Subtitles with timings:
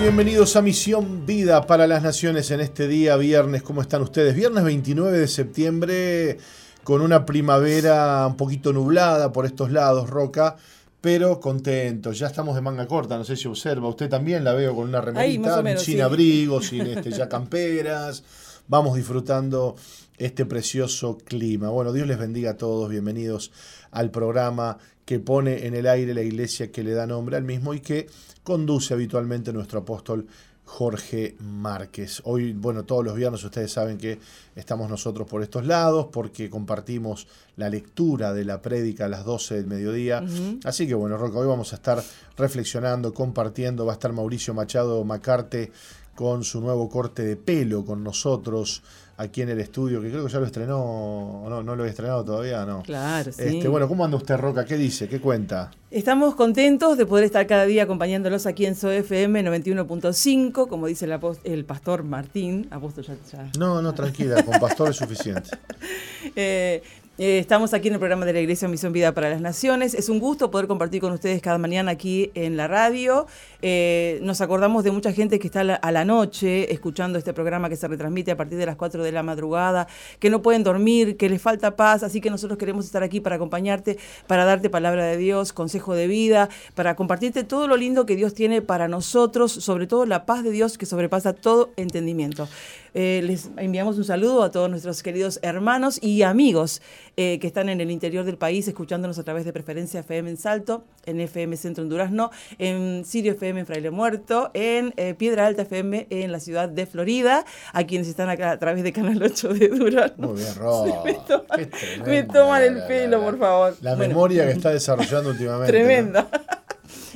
[0.00, 3.62] Bienvenidos a Misión Vida para las Naciones en este día viernes.
[3.62, 4.34] ¿Cómo están ustedes?
[4.34, 6.38] Viernes 29 de septiembre
[6.84, 10.56] con una primavera un poquito nublada por estos lados, Roca,
[11.02, 12.18] pero contentos.
[12.18, 13.88] Ya estamos de manga corta, no sé si observa.
[13.88, 16.00] Usted también la veo con una remerita, sin sí.
[16.00, 18.24] abrigo, sin este, ya camperas.
[18.68, 19.76] Vamos disfrutando
[20.16, 21.68] este precioso clima.
[21.68, 22.88] Bueno, Dios les bendiga a todos.
[22.88, 23.52] Bienvenidos
[23.90, 24.78] al programa
[25.10, 28.06] que pone en el aire la iglesia que le da nombre al mismo y que
[28.44, 30.24] conduce habitualmente nuestro apóstol
[30.64, 32.22] Jorge Márquez.
[32.26, 34.20] Hoy, bueno, todos los viernes ustedes saben que
[34.54, 39.56] estamos nosotros por estos lados porque compartimos la lectura de la prédica a las 12
[39.56, 40.20] del mediodía.
[40.22, 40.60] Uh -huh.
[40.62, 42.00] Así que bueno, Roca, hoy vamos a estar
[42.36, 43.84] reflexionando, compartiendo.
[43.84, 45.72] Va a estar Mauricio Machado Macarte
[46.14, 48.84] con su nuevo corte de pelo con nosotros
[49.20, 52.24] aquí en el estudio, que creo que ya lo estrenó, no, no lo he estrenado
[52.24, 52.82] todavía, ¿no?
[52.82, 53.42] Claro, sí.
[53.42, 54.64] Este, bueno, ¿cómo anda usted, Roca?
[54.64, 55.08] ¿Qué dice?
[55.08, 55.70] ¿Qué cuenta?
[55.90, 61.18] Estamos contentos de poder estar cada día acompañándolos aquí en SOFM 91.5, como dice el,
[61.44, 62.66] el, pastor Martín.
[62.70, 63.50] Apóstol ya, ya.
[63.58, 65.50] No, no, tranquila, con pastor es suficiente.
[66.36, 66.82] eh,
[67.22, 69.92] eh, estamos aquí en el programa de la Iglesia Misión Vida para las Naciones.
[69.92, 73.26] Es un gusto poder compartir con ustedes cada mañana aquí en la radio.
[73.60, 77.34] Eh, nos acordamos de mucha gente que está a la, a la, noche escuchando este
[77.34, 79.86] programa que se retransmite a partir de las 4 de la madrugada,
[80.18, 82.02] que no pueden dormir, que les falta paz.
[82.04, 86.06] Así que nosotros queremos estar aquí para acompañarte, para darte palabra de Dios, consejo de
[86.06, 90.42] vida, para compartirte todo lo lindo que Dios tiene para nosotros, sobre todo la paz
[90.42, 92.48] de Dios que sobrepasa todo entendimiento.
[92.94, 96.82] Eh, les enviamos un saludo a todos nuestros queridos hermanos y amigos
[97.16, 100.36] eh, que están en el interior del país escuchándonos a través de Preferencia FM en
[100.36, 105.46] Salto, en FM Centro en Durazno, en Sirio FM en Fraile Muerto, en eh, Piedra
[105.46, 109.22] Alta FM en la ciudad de Florida, a quienes están acá a través de Canal
[109.22, 110.28] 8 de Durazno.
[110.28, 111.02] Muy bien, Ro.
[111.04, 111.70] Me toman,
[112.06, 113.76] me toman el pelo, por favor.
[113.82, 115.72] La bueno, memoria que está desarrollando últimamente.
[115.72, 116.28] Tremenda.
[116.32, 116.59] ¿no?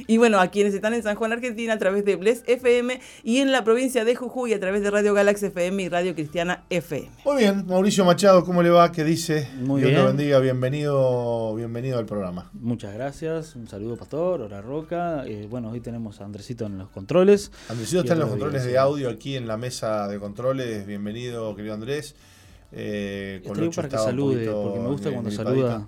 [0.06, 3.38] Y bueno, a quienes están en San Juan, Argentina, a través de Bless FM y
[3.38, 7.10] en la provincia de Jujuy a través de Radio Galaxy FM y Radio Cristiana FM.
[7.24, 8.92] Muy bien, Mauricio Machado, ¿cómo le va?
[8.92, 9.48] ¿Qué dice?
[9.60, 10.02] Muy Dios bien.
[10.02, 12.50] te bendiga, bienvenido, bienvenido al programa.
[12.52, 15.24] Muchas gracias, un saludo Pastor, Hora Roca.
[15.26, 17.50] Eh, bueno, hoy tenemos a Andresito en los controles.
[17.70, 20.86] Andresito está en los controles de audio aquí en la mesa de controles.
[20.86, 22.14] Bienvenido, querido Andrés.
[22.72, 25.86] Eh, con para que salude, porque me gusta cuando saluda.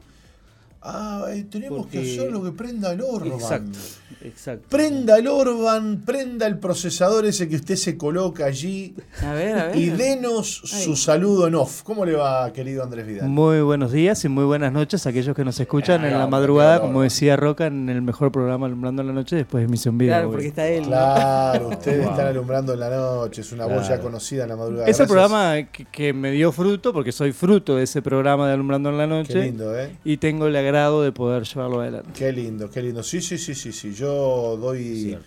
[0.89, 2.01] Ah, eh, tenemos Porque...
[2.01, 3.33] que hacer lo que prenda el Orban.
[3.33, 3.77] Exacto,
[4.23, 4.67] exacto.
[4.69, 8.95] Prenda el Orban, prenda el procesador ese que usted se coloca allí.
[9.21, 9.77] A ver, a ver.
[9.77, 10.85] Y denos Ay.
[10.85, 11.83] su saludo en off.
[11.83, 13.29] ¿Cómo le va, querido Andrés Vidal?
[13.29, 16.29] Muy buenos días y muy buenas noches a aquellos que nos escuchan ah, en la
[16.29, 19.99] madrugada, como decía Roca, en el mejor programa Alumbrando en la Noche después de Misión
[19.99, 20.13] Vida.
[20.13, 20.85] Claro, porque está él.
[20.85, 22.11] Claro, ustedes wow.
[22.13, 23.81] están alumbrando en la noche, es una claro.
[23.81, 24.87] voz ya conocida en la madrugada.
[24.87, 25.09] Ese Gracias.
[25.09, 28.99] programa que, que, me dio fruto, porque soy fruto de ese programa de Alumbrando en
[28.99, 29.33] la Noche.
[29.33, 29.91] Qué lindo, ¿eh?
[30.05, 32.11] Y tengo el agrado de poder llevarlo adelante.
[32.15, 33.03] Qué lindo, qué lindo.
[33.03, 33.95] Sí, sí, sí, sí, sí.
[33.95, 35.19] Yo doy,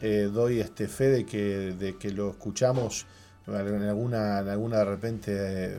[0.00, 1.38] eh, doy este fe de que,
[1.78, 3.06] de que lo escuchamos
[3.46, 5.78] en alguna, en alguna de repente eh,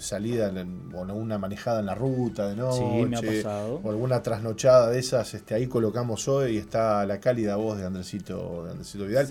[0.00, 2.78] salida o en alguna manejada en la ruta de noche.
[2.78, 3.80] Sí, me ha pasado.
[3.82, 7.86] O alguna trasnochada de esas, este, ahí colocamos hoy y está la cálida voz de
[7.86, 9.28] Andresito, de Andresito Vidal.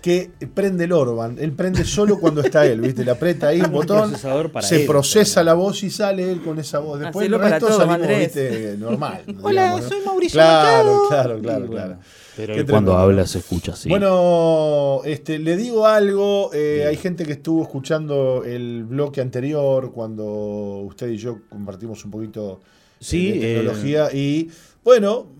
[0.00, 1.36] Que prende el Orban.
[1.38, 3.04] Él prende solo cuando está él, ¿viste?
[3.04, 6.78] Le aprieta ahí un botón, se él, procesa la voz y sale él con esa
[6.78, 7.00] voz.
[7.00, 9.22] Después el resto todo, salimos, normal.
[9.42, 9.88] Hola, digamos, ¿no?
[9.88, 11.08] soy Mauricio Claro, Machado.
[11.08, 11.98] claro, claro, claro.
[12.46, 13.88] Pero cuando habla se escucha así.
[13.88, 16.50] Bueno, este, le digo algo.
[16.52, 22.10] Eh, hay gente que estuvo escuchando el bloque anterior cuando usted y yo compartimos un
[22.10, 22.60] poquito
[22.98, 24.08] sí, de tecnología.
[24.12, 24.16] Eh...
[24.16, 24.50] Y
[24.84, 25.26] bueno,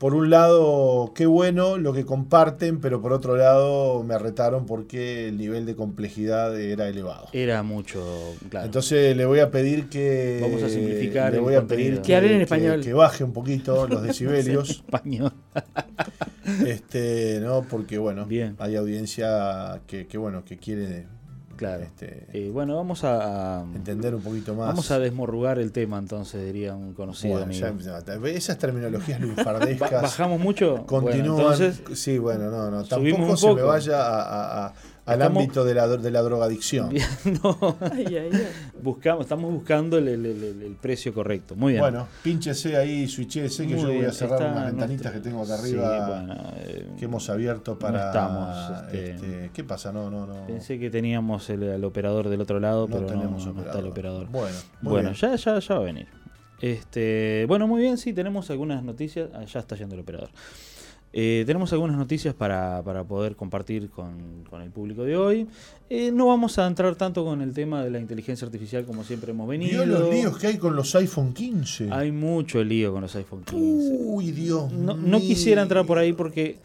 [0.00, 5.28] por un lado, qué bueno lo que comparten, pero por otro lado me retaron porque
[5.28, 7.28] el nivel de complejidad era elevado.
[7.34, 8.02] Era mucho,
[8.48, 8.64] claro.
[8.64, 10.38] Entonces le voy a pedir que.
[10.40, 11.34] Vamos a simplificar.
[11.34, 12.80] Le voy a pedir que, en español.
[12.80, 14.70] Que, que, baje un poquito los decibelios.
[14.70, 15.34] español.
[16.66, 18.56] este, no, porque bueno, Bien.
[18.58, 21.08] hay audiencia que, que bueno, que quiere
[21.60, 21.82] Claro.
[21.82, 24.68] Este, eh, bueno, vamos a, a, entender un poquito más.
[24.68, 27.78] Vamos a desmorrugar el tema, entonces, diría un conocido bueno, amigo.
[27.80, 30.00] Ya, esas terminologías lunfardescas.
[30.00, 30.86] ¿Bajamos mucho?
[30.86, 31.42] Continúan.
[31.42, 32.82] Bueno, entonces, sí, bueno, no, no.
[32.84, 34.74] Tampoco se me vaya a, a,
[35.12, 36.92] al estamos, ámbito de la, de la drogadicción.
[37.42, 37.76] no.
[37.80, 38.48] Ay, ay, ay.
[38.82, 41.54] Buscamos, estamos buscando el, el, el, el, precio correcto.
[41.56, 41.82] Muy bien.
[41.82, 45.20] Bueno, pínchese ahí, switchese, que Muy yo voy a cerrar Está unas ventanitas nuestro- que
[45.28, 47.98] tengo acá arriba Sí, bueno, eh, que hemos abierto para.
[48.00, 49.92] no estamos, este, este, ¿Qué pasa?
[49.92, 50.46] No, no, no.
[50.46, 53.78] Pensé que teníamos el, el operador del otro lado, no pero no, tenemos no está
[53.78, 54.28] el operador.
[54.28, 55.20] Bueno, muy Bueno, bien.
[55.20, 56.06] ya, ya, ya va a venir.
[56.60, 59.30] Este, bueno, muy bien, sí, tenemos algunas noticias.
[59.34, 60.28] Ah, ya está yendo el operador.
[61.12, 65.48] Eh, tenemos algunas noticias para, para poder compartir con, con el público de hoy.
[65.88, 69.32] Eh, no vamos a entrar tanto con el tema de la inteligencia artificial como siempre
[69.32, 69.84] hemos venido.
[69.84, 71.88] ¿Vio los líos que hay con los iPhone 15?
[71.90, 73.58] Hay mucho lío con los iPhone 15.
[74.04, 76.58] Uy, Dios No, no quisiera entrar por ahí porque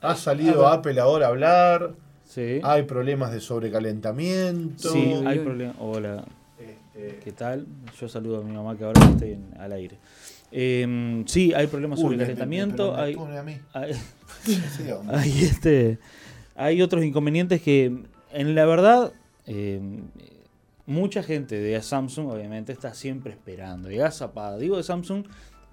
[0.00, 1.90] Ha salido Apple ahora a hablar.
[2.24, 2.60] Sí.
[2.62, 4.90] Hay problemas de sobrecalentamiento.
[4.92, 5.74] Sí, hay problemas.
[5.80, 6.24] Hola,
[6.58, 7.66] Este, ¿qué tal?
[8.00, 9.96] Yo saludo a mi mamá que ahora estoy en- al aire.
[10.58, 12.96] Eh, sí, hay problemas sobre calentamiento.
[12.96, 13.14] hay,
[15.08, 15.98] hay, este,
[16.54, 17.92] hay otros inconvenientes que,
[18.32, 19.12] en la verdad,
[19.46, 19.80] eh,
[20.86, 23.90] mucha gente de Samsung, obviamente, está siempre esperando.
[23.90, 24.56] Y agazapada.
[24.56, 25.24] Digo de Samsung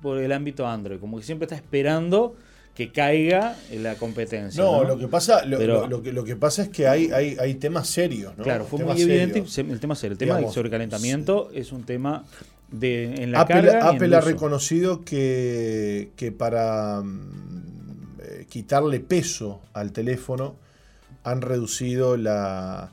[0.01, 2.35] por el ámbito Android, como que siempre está esperando
[2.75, 4.61] que caiga en la competencia.
[4.63, 4.83] No, ¿no?
[4.89, 7.37] lo que pasa, lo, Pero- lo- lo que, lo que pasa es que hay, hay,
[7.39, 8.43] hay temas serios, ¿no?
[8.43, 9.51] Claro, fue Temas muy evidente serios.
[9.53, 10.13] se- el tema serio.
[10.13, 12.25] El tema Digamos, del sobrecalentamiento es un tema
[12.73, 13.85] de en la Apple, carga en
[14.15, 14.27] ha uso.
[14.29, 20.55] reconocido que, que para mm, eh, quitarle peso al teléfono
[21.23, 22.91] han reducido la,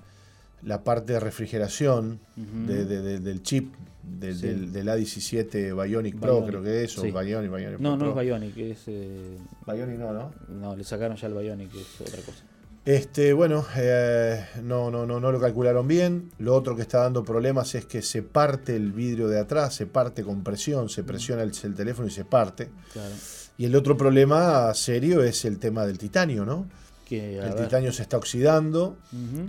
[0.62, 4.47] la parte de refrigeración de- de- del chip del, Sí.
[4.47, 7.11] del, del A17 Bionic Pro, Bionic, creo que es, o sí.
[7.11, 8.21] Bionic, Bionic No, no Pro.
[8.21, 9.37] es Bionic, es eh,
[9.67, 10.32] Bionic no, ¿no?
[10.49, 12.43] no, le sacaron ya el Bionic, es otra cosa.
[12.85, 16.31] Este, bueno, eh, no, no, no, no lo calcularon bien.
[16.38, 19.87] Lo otro que está dando problemas es que se parte el vidrio de atrás, se
[19.87, 22.71] parte con presión, se presiona el, el teléfono y se parte.
[22.93, 23.15] Claro.
[23.59, 26.67] Y el otro problema serio es el tema del titanio, ¿no?
[27.06, 28.97] Que, El ver, titanio se está oxidando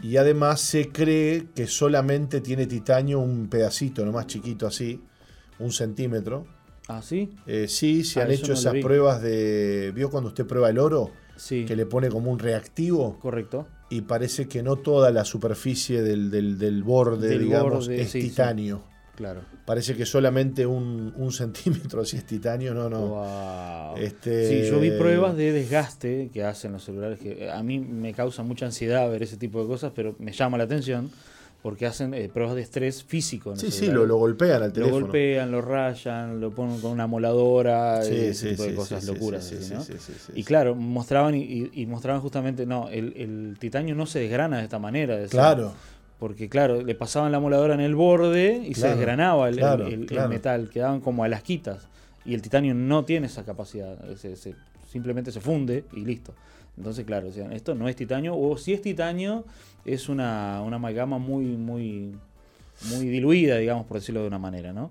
[0.04, 5.00] y además se cree que solamente tiene titanio un pedacito, no más chiquito así,
[5.60, 6.45] un centímetro.
[6.88, 9.94] Ah, sí, Eh, sí, se Ah, han hecho no esas pruebas de...
[9.95, 11.12] ¿Vio cuando usted prueba el oro?
[11.41, 13.67] Sí, Que le pone como un reactivo correcto.
[13.89, 18.11] y parece que no toda la superficie del, del- del borde, Del digamos, borde, es
[18.11, 18.29] sí, sí.
[18.29, 18.83] titanio.
[19.15, 19.41] Claro.
[19.65, 23.07] Parece que solamente un, un centímetro si es titanio, no, no.
[23.07, 23.97] Wow.
[23.97, 28.13] Este- Sí, yo vi pruebas de desgaste que hacen los celulares que a mí me
[28.13, 31.09] causa mucha ansiedad ver ese tipo de cosas, pero me llama la atención
[31.61, 33.51] porque hacen eh, pruebas de estrés físico.
[33.51, 35.01] en Sí, sí, lo, lo golpean al Lo teléfono.
[35.05, 39.03] golpean, lo rayan, lo ponen con una moladora, Sí, ese sí, tipo de sí, cosas,
[39.05, 39.53] locuras.
[40.35, 44.79] y claro, mostraban y, mostraban justamente, no, el, el titanio no se desgrana de esta
[44.79, 45.15] manera.
[45.15, 45.29] decían.
[45.29, 45.73] Claro,
[46.19, 49.87] Porque claro, le pasaban la moladora en el borde y se desgranaba el, el- claro,
[49.87, 50.29] el- el claro.
[50.29, 51.87] metal, quedaban como a las quitas.
[52.25, 54.55] Y el titanio no tiene esa capacidad, se- se-
[54.91, 56.33] simplemente se funde y listo.
[56.77, 59.45] Entonces, claro, decían, esto no es titanio, o si es titanio,
[59.85, 62.15] es una, una amalgama muy, muy,
[62.89, 64.89] muy diluida, digamos, por decirlo de una manera, ¿no?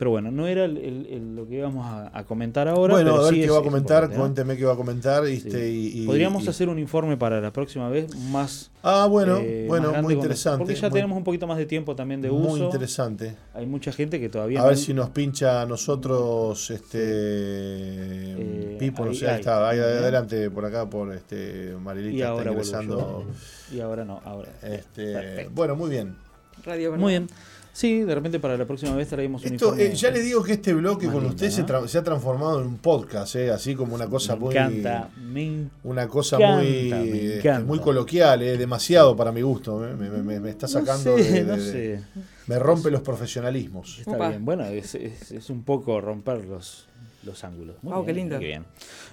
[0.00, 2.94] Pero bueno, no era el- el- el- lo que íbamos a, a comentar ahora.
[2.94, 5.26] bueno, pero a ver sí qué es- va a comentar, cuénteme qué va a comentar.
[5.26, 5.34] Sí.
[5.44, 9.36] este, y- y- Podríamos y- hacer un informe para la próxima vez más Ah, bueno,
[9.42, 10.56] eh, bueno, muy con- interesante.
[10.64, 12.64] Porque ya muy- tenemos un poquito más de tiempo también de Muy uso.
[12.64, 13.36] interesante.
[13.52, 19.04] Hay mucha gente que todavía A no- ver si nos pincha a nosotros, este, Pipo,
[19.04, 22.44] no sé, ahí está, ahí Muy adelante, por acá, por este, Marilita y está ahora
[22.52, 23.24] vuelvo ingresando.
[23.70, 23.76] yo.
[23.76, 24.48] Y ahora no, ahora.
[24.62, 25.50] Este, Perfecto.
[25.54, 26.16] bueno, muy bien.
[26.64, 27.28] Radio Muy bien.
[27.72, 29.84] Sí, de repente para la próxima vez traemos un Esto, informe.
[29.84, 31.68] eh, ya le digo que este bloque con lindo, usted se, ¿no?
[31.68, 35.08] tra- se ha transformado en un podcast, eh, así como una cosa me muy encanta,
[35.22, 36.88] me una cosa encanta, muy me
[37.26, 37.66] este, encanta.
[37.66, 41.30] muy coloquial, eh, demasiado para mi gusto, eh, me, me- me está sacando no sé,
[41.32, 42.02] de- de- no de- sé.
[42.48, 44.00] me rompe los profesionalismos.
[44.00, 44.28] Está Opa.
[44.30, 44.44] bien.
[44.44, 46.86] Bueno, es, es- es un poco romper los,
[47.22, 47.76] los ángulos.
[47.82, 48.38] Muy Wow, qué bien, lindo.
[48.40, 48.64] bien.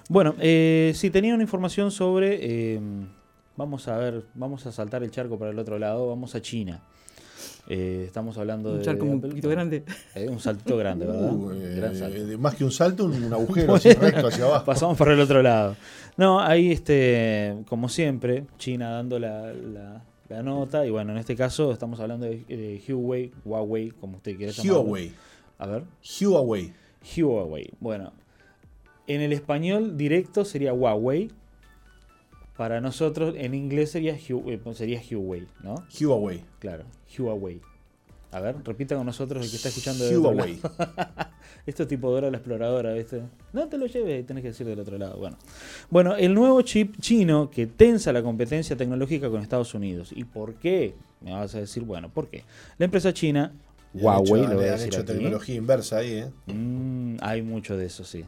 [0.08, 2.38] Bueno, eh, si tenía una información sobre.
[2.42, 2.80] eh,
[3.56, 6.08] vamos a ver, vamos a saltar el charco para el otro lado.
[6.08, 6.82] Vamos a China.
[7.70, 8.84] Eh, estamos hablando Un de.
[8.84, 9.84] charco de un poquito grande.
[10.14, 11.32] Eh, un salto grande, ¿verdad?
[11.34, 12.24] Uh, eh, Gran salto.
[12.26, 14.64] de- más que un salto, un, un agujero así recto hacia abajo.
[14.64, 15.76] Pasamos por el otro lado.
[16.16, 20.86] No, ahí, este, como siempre, China dando la, la- la nota.
[20.86, 24.80] Y bueno, en este caso estamos hablando de, de Huawei, Huawei, como usted quiera llamarlo.
[24.82, 25.12] Huawei.
[25.58, 25.82] A ver,
[26.22, 26.72] Huawei.
[27.16, 27.70] Huawei.
[27.80, 28.12] Bueno,
[29.06, 31.30] en el español directo sería Huawei.
[32.58, 35.76] Para nosotros, en inglés sería, eh, sería Huawei, ¿no?
[36.00, 36.42] Huawei.
[36.58, 36.84] Claro,
[37.16, 37.60] Huawei.
[38.30, 40.58] A ver, repita con nosotros el que está escuchando otro Huawei.
[40.60, 41.30] lado.
[41.66, 43.22] Esto es tipo Dora la exploradora, ¿viste?
[43.52, 45.16] No te lo lleves, tenés que decir del otro lado.
[45.18, 45.36] Bueno.
[45.88, 50.10] bueno, el nuevo chip chino que tensa la competencia tecnológica con Estados Unidos.
[50.14, 50.94] ¿Y por qué?
[51.20, 52.42] Me vas a decir, bueno, ¿por qué?
[52.76, 53.52] La empresa china,
[53.94, 55.06] Huawei, hecho- lo voy han hecho aquí.
[55.12, 56.30] tecnología inversa ahí, ¿eh?
[56.52, 58.24] Mm, hay mucho de eso, sí.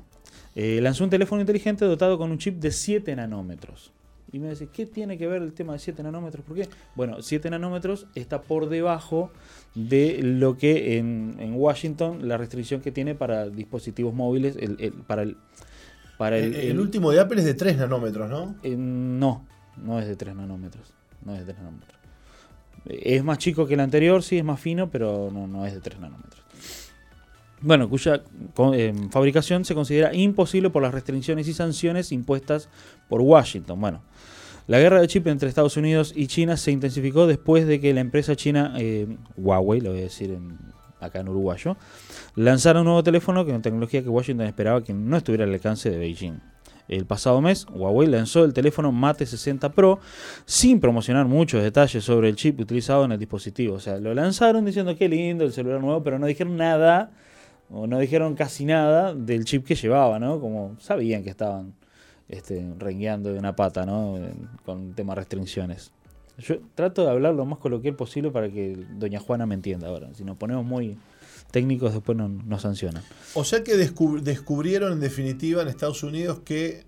[0.55, 3.93] Eh, lanzó un teléfono inteligente dotado con un chip de 7 nanómetros.
[4.33, 6.45] Y me decís, ¿qué tiene que ver el tema de 7 nanómetros?
[6.45, 6.69] ¿Por qué?
[6.95, 9.33] Bueno, 7 nanómetros está por debajo
[9.75, 14.93] de lo que en, en Washington la restricción que tiene para dispositivos móviles, el- el-
[14.93, 15.37] para el...
[16.17, 18.55] Para el, El, último de Apple es de 3 nanómetros, ¿no?
[18.63, 19.47] eh, no,
[19.79, 20.93] no es de 3 nanómetros.
[21.25, 21.99] No es de 3 nanómetros.
[22.87, 25.81] Es más chico que el anterior, sí, es más fino, pero no, no es de
[25.81, 26.43] 3 nanómetros.
[27.63, 28.23] Bueno, cuya
[28.75, 32.69] eh, fabricación se considera imposible por las restricciones y sanciones impuestas
[33.09, 33.79] por Washington.
[33.81, 34.01] Bueno,
[34.67, 38.01] la guerra de chip entre Estados Unidos y China se intensificó después de que la
[38.01, 40.59] empresa china eh, Huawei, lo voy a decir en-
[41.01, 41.77] acá en uruguayo,
[42.35, 45.99] lanzara un nuevo teléfono con tecnología que Washington esperaba que no estuviera al alcance de
[45.99, 46.41] Beijing.
[46.89, 50.01] El pasado mes, Huawei lanzó el teléfono Mate 60 Pro
[50.45, 53.77] sin promocionar muchos detalles sobre el chip utilizado en el dispositivo.
[53.77, 57.11] O sea, lo lanzaron diciendo que lindo el celular nuevo, pero no dijeron nada,
[57.73, 60.41] o no dijeron casi nada del chip que llevaba, ¿no?
[60.41, 61.75] Como sabían que estaban
[62.29, 64.19] este, rengueando de una pata, ¿no?
[64.65, 65.93] Con tema restricciones.
[66.39, 70.09] Yo trato de hablar lo más coloquial posible para que doña Juana me entienda ahora.
[70.15, 70.97] Si nos ponemos muy
[71.51, 73.03] técnicos después no, nos sancionan.
[73.35, 76.85] O sea que descubrieron en definitiva en Estados Unidos que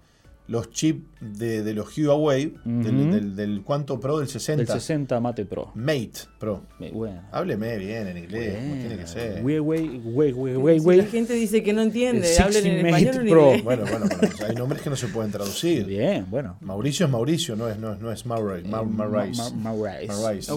[0.48, 4.18] los chips de, de los Huawei, del, del, ¿cuánto Pro?
[4.18, 4.64] Del 60.
[4.64, 5.70] Del 60 Mate Pro.
[5.74, 6.62] Mate Pro.
[6.92, 7.22] Bueno.
[7.30, 9.42] Hábleme bien en inglés, como tiene que ser.
[9.42, 13.52] Huawei, Huawei, si la gente dice que no entiende, hablen en español Pro.
[13.62, 15.86] Bueno, bueno, bueno, hay nombres que no se pueden traducir.
[15.86, 16.56] Bien, bueno.
[16.60, 18.68] Mauricio es Mauricio, no es, no es, no es Maurice.
[18.68, 19.54] Maurice.
[19.54, 20.52] Maurice.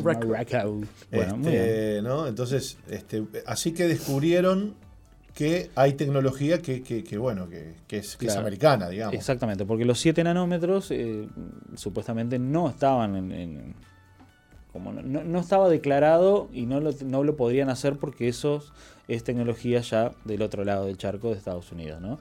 [1.12, 2.28] Bueno, este, ¿no?
[2.28, 4.76] Entonces, este, así que descubrieron
[5.36, 9.14] que hay tecnología que, que, bueno, que, es, es, americana, digamos.
[9.16, 11.28] Exactamente, porque los 7 nanómetros eh,
[11.76, 13.76] supuestamente no estaban en...
[14.72, 18.64] como no, no, estaba declarado y no lo, no lo podrían hacer porque eso
[19.10, 22.18] es tecnología ya del otro lado del charco de Estados Unidos, ¿no?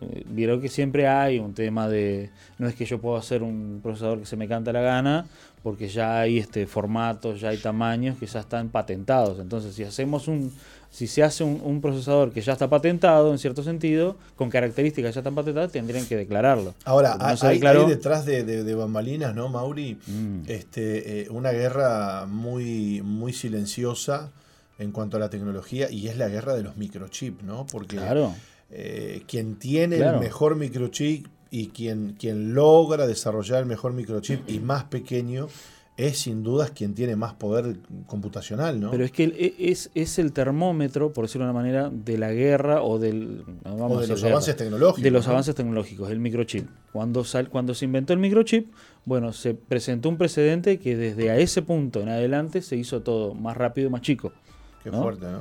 [0.00, 3.80] Eh, vieron que siempre hay un tema de, no es que yo puedo hacer un
[3.82, 5.26] procesador que se me canta la gana,
[5.62, 9.40] porque ya hay este formatos, ya hay tamaños que ya están patentados.
[9.40, 10.52] Entonces, si hacemos un,
[10.96, 15.20] si se hace un, procesador que ya está patentado en cierto sentido, con características ya
[15.20, 16.74] están patentadas, tendrían que declararlo.
[16.86, 19.98] Ahora, hay, detrás de, bambalinas, ¿no, Mauri?
[20.06, 20.44] Mm.
[20.46, 24.30] Este, eh, una guerra muy, muy silenciosa
[24.78, 27.66] en cuanto a la tecnología y es la guerra de los microchips, ¿no?
[27.66, 28.00] Porque
[28.70, 34.60] eh, quien tiene el mejor microchip y quien, quien logra desarrollar el mejor microchip y
[34.60, 35.48] más pequeño
[35.96, 37.76] es sin dudas quien tiene más poder
[38.06, 38.90] computacional, ¿no?
[38.90, 42.32] Pero es que e, es, es el termómetro, por decirlo de una manera, de la
[42.32, 45.02] guerra o, del, de los avances tecnológicos.
[45.02, 46.68] De los avances tecnológicos, el microchip.
[46.92, 48.72] Cuando, sal, cuando se inventó el microchip,
[49.06, 53.34] bueno, se presentó un precedente que desde a ese punto en adelante se hizo todo
[53.34, 54.32] más rápido y más chico.
[54.84, 55.40] Qué fuerte, ¿no?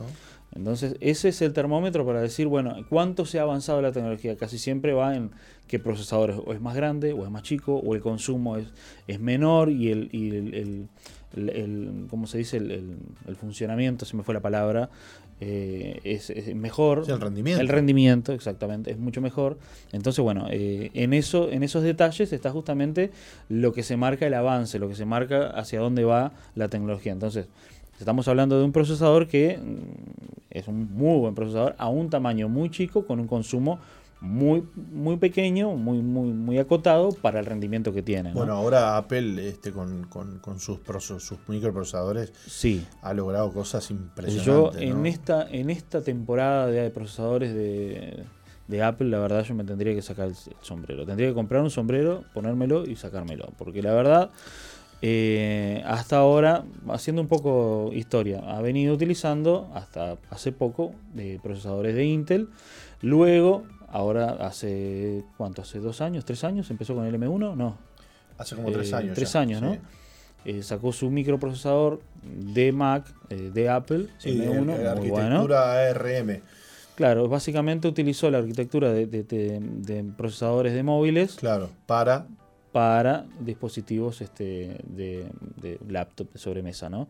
[0.55, 4.37] Entonces, ese es el termómetro para decir, bueno, ¿cuánto se ha avanzado la tecnología?
[4.37, 5.31] Casi siempre va en
[5.67, 8.67] qué procesador es, o es más grande o es más chico, o el consumo es,
[9.07, 10.87] es menor y el, y el,
[11.35, 12.57] el, ¿cómo se dice?
[12.57, 14.89] El, funcionamiento, se me fue la palabra,
[15.41, 17.03] eh, es, mejor.
[17.05, 17.61] el rendimiento.
[17.61, 19.57] El rendimiento, exactamente, es mucho mejor.
[19.91, 23.11] Entonces, bueno, eh, en, eso, en esos detalles está justamente
[23.49, 27.11] lo que se marca el avance, lo que se marca hacia dónde va la tecnología.
[27.11, 27.47] Entonces,
[27.99, 32.49] Estamos hablando de un procesador que mm, es un muy buen procesador a un tamaño
[32.49, 33.79] muy chico con un consumo
[34.21, 38.33] muy muy pequeño, muy muy muy acotado para el rendimiento que tiene.
[38.33, 40.07] Bueno, ahora Apple este con,
[40.57, 40.79] sus
[41.19, 42.85] sus microprocesadores sí.
[43.01, 44.45] ha logrado cosas impresionantes.
[44.45, 48.23] Yo en esta en esta temporada de procesadores de,
[48.67, 51.05] de Apple, la verdad yo me tendría que sacar el sombrero.
[51.05, 54.31] Tendría que comprar un sombrero, ponérmelo y sacármelo, porque la verdad
[55.07, 61.93] eh, hasta ahora, haciendo un poco historia, ha venido utilizando hasta hace poco de procesadores
[61.93, 62.49] de Intel.
[63.03, 65.61] Luego, ahora hace, ¿cuánto?
[65.61, 66.25] ¿Hace dos años?
[66.25, 66.71] ¿Tres años?
[66.71, 67.55] ¿Empezó con el M1?
[67.55, 67.77] No.
[68.39, 69.13] Hace como tres eh, años.
[69.13, 69.77] Tres años, ¿no?
[70.43, 76.41] Eh, sacó su microprocesador de Mac, de Apple, M1, la arquitectura ARM.
[76.95, 81.35] Claro, básicamente utilizó la arquitectura de, de, procesadores de móviles.
[81.35, 82.25] Claro, para
[82.75, 85.29] para dispositivos este, de,
[85.87, 86.89] laptop de sobremesa.
[86.89, 87.07] ¿no?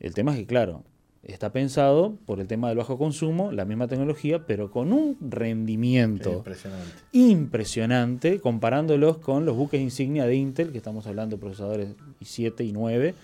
[0.00, 0.84] El tema es que, claro,
[1.22, 6.32] está pensado por el tema del bajo consumo, la misma tecnología, pero con un rendimiento
[6.32, 6.92] impresionante.
[7.12, 11.90] impresionante comparándolos con los buques insignia de Intel, que estamos hablando de procesadores
[12.22, 13.14] i7 y 9.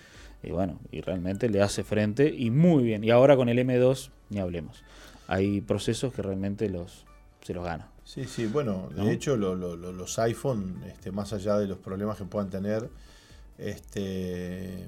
[0.43, 3.03] Y bueno, y realmente le hace frente y muy bien.
[3.03, 4.83] Y ahora con el M2 ni hablemos.
[5.25, 7.07] Hay procesos que realmente los,
[7.41, 7.87] se los gana.
[8.09, 12.49] Sí, sí, bueno, de hecho los iPhone, este, más allá de los problemas que puedan
[12.49, 12.89] tener,
[13.59, 14.87] este,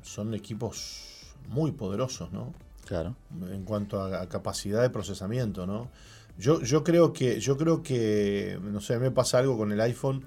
[0.00, 2.54] son equipos muy poderosos, ¿no?
[2.86, 3.16] Claro.
[3.50, 5.90] En cuanto a, capacidad de procesamiento, ¿no?
[6.38, 10.24] Yo, yo creo que, yo creo que, no sé, me pasa algo con el iPhone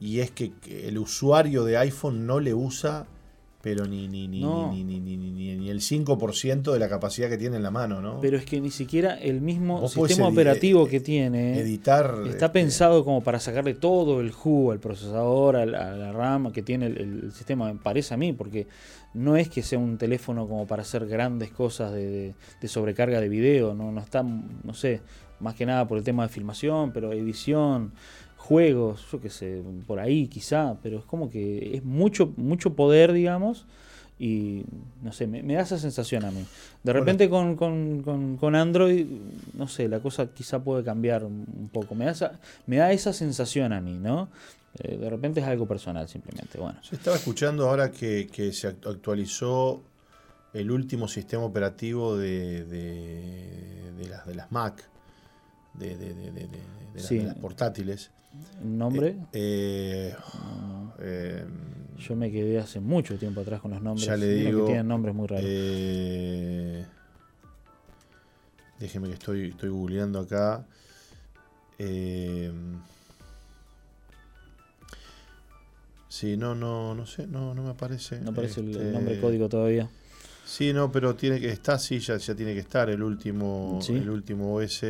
[0.00, 3.06] y es que el usuario de iPhone no le usa
[3.66, 7.56] pero ni, ni, ni, ni, ni, ni, ni, el 5% de la capacidad que tiene
[7.56, 8.20] en la mano, ¿no?
[8.20, 13.04] Pero es que ni siquiera el mismo sistema operativo que tiene editar está este, pensado
[13.04, 17.72] como para sacarle todo el jugo al procesador, a la, RAM que tiene el, sistema,
[17.72, 18.68] me parece a mí, porque
[19.14, 23.28] no es que sea un teléfono como para hacer grandes cosas de, de sobrecarga de
[23.28, 25.00] video, no, no está, no sé,
[25.40, 27.90] más que nada por el tema de filmación, pero edición
[28.46, 33.12] juegos, yo qué sé, por ahí quizá, pero es como que es mucho, mucho poder,
[33.12, 33.66] digamos,
[34.18, 34.64] y
[35.02, 36.46] no sé, me, da esa sensación a mí.
[36.82, 39.06] De repente con, con, con, Android,
[39.54, 41.94] no sé, la cosa quizá puede cambiar un poco.
[41.94, 44.28] Me da esa, me da esa sensación a mí, ¿no?
[44.78, 46.58] Eh, de repente es algo personal simplemente.
[46.58, 46.78] Bueno.
[46.82, 49.82] Yo estaba escuchando ahora que, que se actualizó
[50.54, 54.82] el último sistema operativo de, de, de, las, de las Mac,
[55.74, 58.10] de, de las, portátiles.
[58.62, 59.16] ¿Nombre?
[59.32, 60.14] Eh,
[60.98, 61.44] eh,
[61.98, 64.06] Yo me quedé hace mucho tiempo atrás con los nombres.
[64.06, 64.60] Ya le digo.
[64.60, 65.44] Que tienen nombres muy raros.
[65.46, 66.84] Eh,
[68.78, 70.66] déjeme que estoy, estoy googleando acá.
[71.78, 72.50] Eh,
[76.08, 78.20] sí, no, no, no sé, no, no me aparece.
[78.20, 79.88] No aparece el este, nombre código todavía.
[80.46, 84.08] Sí, no, pero tiene que estar, sí, ya, ya tiene que estar el último, el
[84.08, 84.84] último OS.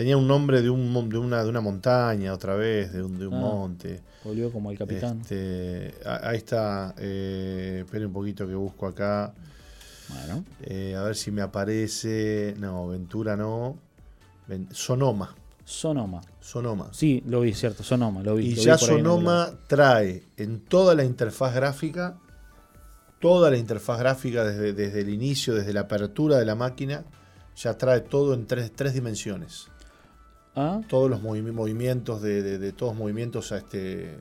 [0.00, 3.26] Tenía un nombre de, un, de, una, de una montaña otra vez, de un, de
[3.26, 4.00] un ah, monte.
[4.24, 5.20] Volvió como el capitán.
[5.20, 6.94] Este, ahí está.
[6.96, 9.34] Eh, espere un poquito que busco acá.
[10.08, 10.42] Bueno.
[10.62, 12.54] Eh, a ver si me aparece.
[12.58, 13.76] No, Ventura no.
[14.70, 15.34] Sonoma.
[15.66, 16.22] Sonoma.
[16.40, 16.88] Sonoma.
[16.92, 17.82] Sí, lo vi, cierto.
[17.82, 18.52] Sonoma, lo vi.
[18.52, 22.16] Y ya Sonoma trae en toda la interfaz gráfica,
[23.18, 27.04] toda la interfaz gráfica desde, desde el inicio, desde la apertura de la máquina,
[27.54, 29.69] ya trae todo en tres, tres dimensiones.
[30.56, 30.80] ¿Ah?
[30.88, 34.18] Todos los movimientos de, de, todos movimientos a este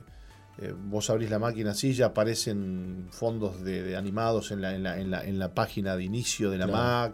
[0.61, 4.99] eh, vos abrís la máquina así, ya aparecen fondos de, animados en la, en, la,
[4.99, 7.13] en, la, en la, página de inicio de la Mac.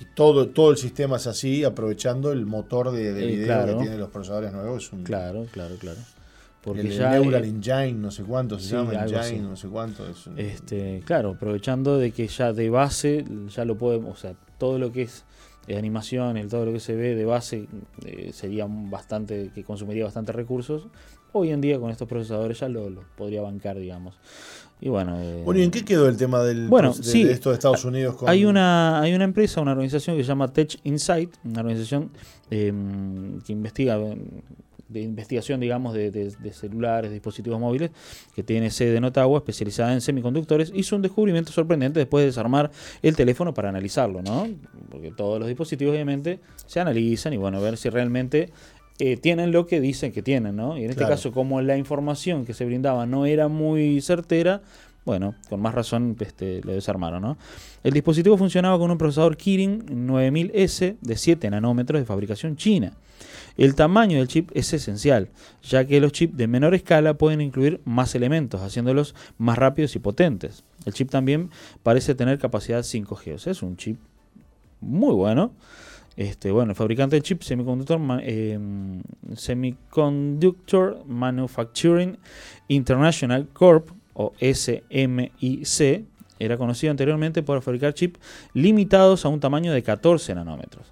[0.00, 4.10] Y todo, todo el sistema es así, aprovechando el motor de, video que tienen los
[4.10, 4.90] procesadores nuevos.
[5.04, 5.98] claro, claro, claro.
[6.60, 10.04] Porque el ya Neural Engine, no sé cuánto se llama, Engine, no sé cuánto.
[10.36, 14.90] este, claro, aprovechando de que ya de base, ya lo podemos, o sea, todo lo
[14.90, 15.24] que es
[15.66, 17.66] de animación, el todo lo que se ve de base
[18.04, 20.88] eh, sería bastante, que consumiría bastante recursos.
[21.32, 24.18] Hoy en día con estos procesadores ya lo, podría bancar, digamos.
[24.80, 27.54] Y bueno, eh, bueno, ¿y en qué quedó el tema del bueno, de, esto de
[27.54, 28.16] Estados Unidos?
[28.26, 32.10] Hay, una, hay una empresa, una organización que se llama Tech Insight, una organización
[32.50, 33.98] em, que investiga
[34.94, 37.90] de investigación, digamos, de, celulares, dispositivos móviles,
[38.34, 42.70] que tiene sede en Ottawa, especializada en semiconductores, hizo un descubrimiento sorprendente después de desarmar
[43.02, 44.48] el teléfono para analizarlo, ¿no?
[44.90, 48.50] Porque todos los dispositivos, obviamente, se analizan y, bueno, ver si realmente
[49.00, 50.78] eh, tienen lo que dicen que tienen, ¿no?
[50.78, 54.62] Y en este caso, como la información que se brindaba no era muy certera,
[55.04, 57.36] bueno, con más razón este, lo desarmaron, ¿no?
[57.82, 62.92] El dispositivo funcionaba con un procesador Kirin 9000S de 7 nanómetros de fabricación china.
[63.56, 65.28] El tamaño del chip es esencial,
[65.62, 70.00] ya que los chips de menor escala pueden incluir más elementos, haciéndolos más rápidos y
[70.00, 70.64] potentes.
[70.84, 71.50] El chip también
[71.82, 73.98] parece tener capacidad 5G, o sea, es un chip
[74.80, 75.52] muy bueno.
[76.16, 78.58] Este, bueno, el fabricante del chip Semiconductor, eh,
[79.34, 82.18] Semiconductor Manufacturing
[82.68, 86.04] International Corp, o SMIC,
[86.38, 88.20] era conocido anteriormente por fabricar chips
[88.52, 90.86] limitados a un tamaño de 14 nanómetros.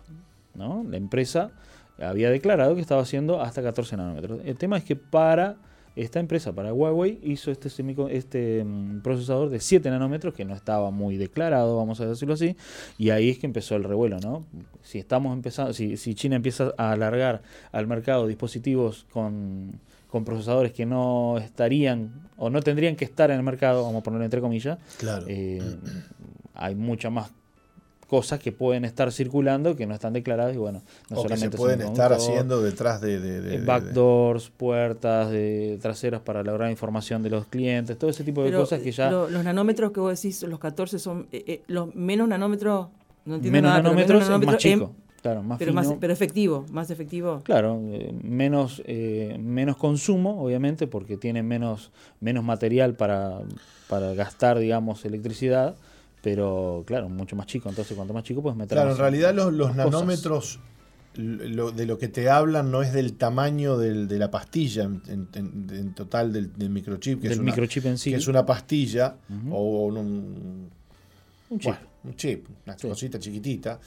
[0.55, 0.85] ¿no?
[0.89, 1.51] La empresa
[1.99, 4.41] había declarado que estaba haciendo hasta 14 nanómetros.
[4.45, 5.57] El tema es que para
[5.95, 7.69] esta empresa, para Huawei, hizo este,
[8.11, 12.57] este mm, procesador de 7 nanómetros que no estaba muy declarado, vamos a decirlo así,
[12.97, 14.45] y ahí es que empezó el revuelo, ¿no?
[14.83, 20.73] Si estamos empezando, si, si China empieza a alargar al mercado dispositivos con, con procesadores
[20.73, 24.41] que no estarían o no tendrían que estar en el mercado, vamos a ponerlo entre
[24.41, 25.27] comillas, claro.
[25.29, 25.61] Eh,
[26.55, 27.31] hay mucha más
[28.13, 31.53] cosas que pueden estar circulando que no están declaradas y bueno, no o solamente que
[31.53, 37.31] se pueden estar haciendo detrás de, de, backdoors, puertas de traseras para lograr información de
[37.31, 40.59] los clientes, todo ese tipo de cosas que ya los nanómetros que vos decís, los
[40.59, 42.89] 14 son eh, eh, los menos nanómetros,
[43.25, 44.93] no entiendo menos nada, nanómetros, menos nanómetros más chico.
[45.23, 47.41] claro, más pero, más, pero efectivo, más efectivo.
[47.45, 48.83] Claro, eh, menos,
[49.39, 53.39] menos consumo, obviamente, porque tiene menos, menos material para,
[53.89, 55.77] para gastar, digamos, electricidad
[56.23, 59.75] pero claro, mucho más chico, entonces cuanto más chico puedes meter Claro, en realidad los,
[59.75, 60.61] nanómetros
[61.15, 66.71] de lo que te hablan no es del tamaño de la pastilla en, total del,
[66.71, 68.11] microchip, que, es una, microchip en sí.
[68.11, 69.17] que es una pastilla
[69.51, 70.71] o un,
[71.51, 73.81] un chip, un chip una cosita chiquitita,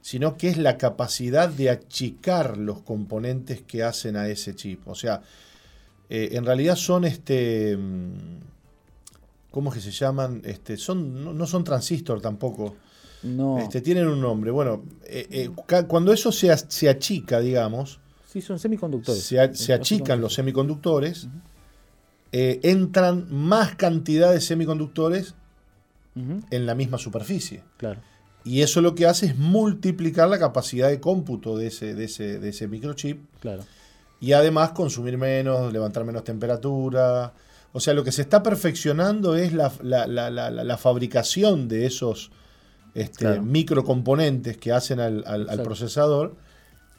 [0.00, 4.88] sino que es la capacidad de achicar los componentes que hacen a ese chip.
[4.88, 5.22] O sea,
[6.08, 7.78] eh, en realidad son este
[9.52, 10.40] ¿Cómo es que se llaman?
[10.44, 12.74] Este, son, no, son transistor tampoco.
[13.22, 13.58] No.
[13.58, 14.50] Este, tienen un nombre.
[14.50, 18.00] Bueno, eh, eh, cuando eso se, se, achica, digamos.
[18.26, 19.22] Sí, son semiconductores.
[19.22, 21.28] Se, achican los semiconductores.
[22.32, 25.34] Eh, entran más cantidad de semiconductores
[26.14, 27.62] en la misma superficie.
[27.76, 28.00] Claro.
[28.44, 32.38] Y eso lo que hace es multiplicar la capacidad de cómputo de ese, de ese,
[32.38, 33.22] de ese microchip.
[33.40, 33.64] Claro.
[34.18, 37.34] Y además consumir menos, levantar menos temperatura
[37.72, 41.68] O sea, lo que se está perfeccionando es la, la- la- la- la- la fabricación
[41.68, 42.30] de esos
[42.94, 43.42] este, Claro.
[43.42, 45.62] microcomponentes que hacen al, al- al Exacto.
[45.64, 46.34] procesador.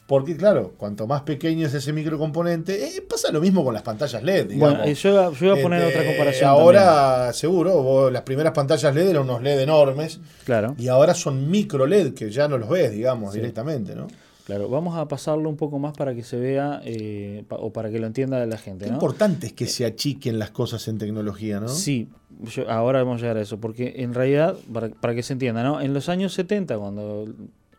[0.08, 4.22] Porque, claro, cuanto más pequeño es ese microcomponente, eh, pasa lo mismo con las pantallas
[4.22, 4.48] LED.
[4.50, 4.78] Digamos.
[4.80, 6.50] Bueno, yo, iba- yo iba a poner Este, otra comparación.
[6.50, 10.20] Ahora, seguro, vos- las primeras pantallas LED eran unos LED enormes.
[10.46, 10.76] Claro.
[10.78, 13.40] y ahora son micro LED que ya no los ves, digamos, Sí.
[13.40, 14.08] directamente, ¿no?
[14.46, 17.90] Claro, vamos a pasarlo un poco más para que se vea eh, pa- o para
[17.90, 18.86] que lo entienda la gente.
[18.86, 18.98] Qué ¿no?
[18.98, 21.70] importante es que se achiquen las cosas en tecnología, ¿no?
[21.70, 22.10] Sí,
[22.54, 25.64] yo- ahora vamos a llegar a eso, porque en realidad, para, para que se entienda,
[25.64, 25.80] ¿no?
[25.80, 27.26] en los años 70, cuando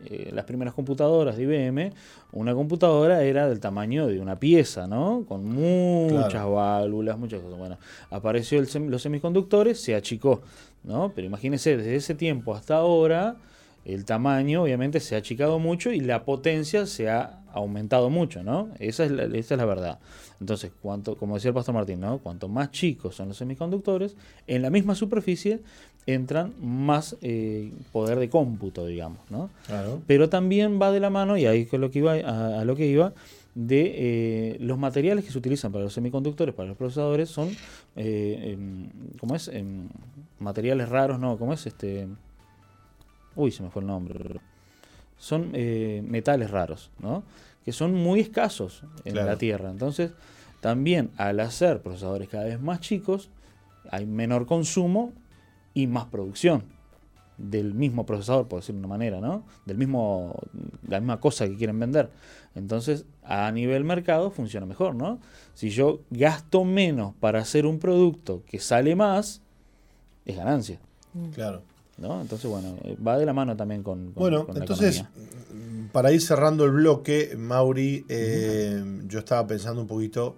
[0.06, 1.92] eh, las primeras computadoras de IBM,
[2.32, 5.24] una computadora era del tamaño de una pieza, ¿no?
[5.28, 6.54] Con muchas Claro.
[6.54, 7.58] válvulas, muchas cosas.
[7.58, 7.78] Bueno,
[8.10, 10.40] apareció el sem- los semiconductores, se achicó,
[10.82, 11.12] ¿no?
[11.14, 13.36] Pero imagínense, desde ese tiempo hasta ahora,
[13.84, 18.70] el tamaño obviamente se ha achicado mucho y la potencia se ha aumentado mucho, ¿no?
[18.78, 19.98] Esa es la, esa es la verdad.
[20.40, 22.18] Entonces, cuanto, como decía el pastor Martín, ¿no?
[22.18, 24.16] Cuanto más chicos son los semiconductores,
[24.46, 25.60] en la misma superficie
[26.06, 29.50] entran más eh, poder de cómputo, digamos, ¿no?
[29.66, 30.02] Claro.
[30.06, 32.76] Pero también va de la mano, y ahí es lo que iba, a, a lo
[32.76, 33.12] que iba,
[33.54, 37.50] de eh, los materiales que se utilizan para los semiconductores, para los procesadores, son,
[37.96, 39.48] eh, em, ¿cómo es?
[39.48, 39.88] Em,
[40.40, 41.66] materiales raros, no, ¿cómo es?
[41.66, 42.08] Este,
[43.36, 44.40] uy, se me fue el nombre.
[45.18, 47.22] Son eh, metales raros, ¿no?
[47.64, 49.28] Que son muy escasos en Claro.
[49.30, 49.70] la Tierra.
[49.70, 50.12] Entonces,
[50.60, 53.30] también al hacer procesadores cada vez más chicos,
[53.90, 55.12] hay menor consumo
[55.72, 56.64] y más producción
[57.36, 59.44] del mismo procesador, por decirlo de una manera, ¿no?
[59.66, 60.36] Del mismo,
[60.86, 62.10] la misma cosa que quieren vender.
[62.54, 65.18] Entonces, a nivel mercado funciona mejor, ¿no?
[65.54, 69.42] Si yo gasto menos para hacer un producto que sale más,
[70.26, 70.78] es ganancia,
[71.34, 71.62] Claro.
[71.98, 72.20] ¿No?
[72.20, 75.90] Entonces, bueno, eh, va de la mano también con, con- Bueno, con la entonces, economía.
[75.92, 80.36] para ir cerrando el bloque, Mauri, eh, yo estaba pensando un poquito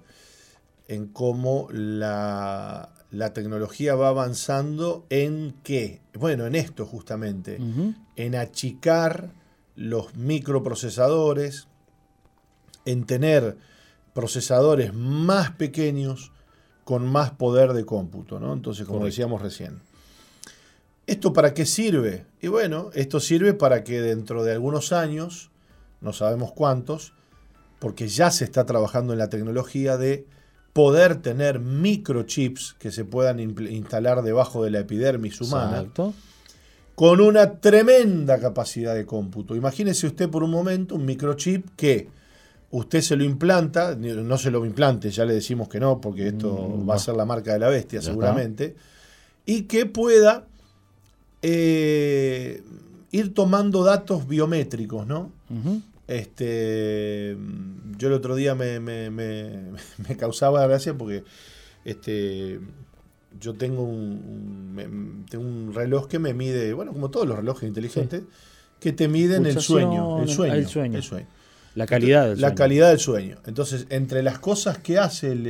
[0.89, 6.01] en cómo la, la tecnología va avanzando en qué.
[6.15, 7.59] Bueno, en esto justamente,
[8.17, 9.31] en achicar
[9.75, 11.69] los microprocesadores,
[12.85, 13.57] en tener
[14.15, 16.33] procesadores más pequeños
[16.85, 18.53] con más poder de cómputo, ¿no?
[18.53, 19.13] Entonces, como Correcto.
[19.13, 19.81] decíamos recién.
[21.07, 22.27] ¿Esto para qué sirve?
[22.41, 25.51] Y bueno, esto sirve para que dentro de algunos años,
[26.01, 27.13] no sabemos cuántos,
[27.79, 30.27] porque ya se está trabajando en la tecnología de
[30.73, 36.13] poder tener microchips que se puedan instalar debajo de la epidermis humana Exacto.
[36.95, 39.55] con una tremenda capacidad de cómputo.
[39.55, 42.09] Imagínese usted por un momento un microchip que
[42.71, 46.53] usted se lo implanta, no se lo implante, ya le decimos que no, porque esto
[46.53, 48.77] Mm, va a ser la marca de la bestia Ya seguramente,
[49.47, 50.47] y que pueda
[51.49, 52.63] eh,
[53.13, 55.31] ir tomando datos biométricos, ¿no?
[56.09, 57.37] Este,
[57.99, 59.71] yo el otro día me, me- me-
[60.09, 61.23] me causaba gracia porque
[61.85, 62.59] este,
[63.41, 68.23] yo tengo un, tengo un reloj que me mide, bueno, como todos los relojes inteligentes,
[68.81, 70.97] que te miden el sueño, el sueño, el sueño.
[70.99, 71.27] el sueño.
[71.77, 72.55] La calidad del La sueño.
[72.57, 73.37] calidad del sueño.
[73.47, 75.45] Entonces, entre las cosas que hace el-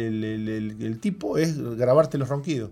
[0.80, 2.70] el tipo es grabarte los ronquidos.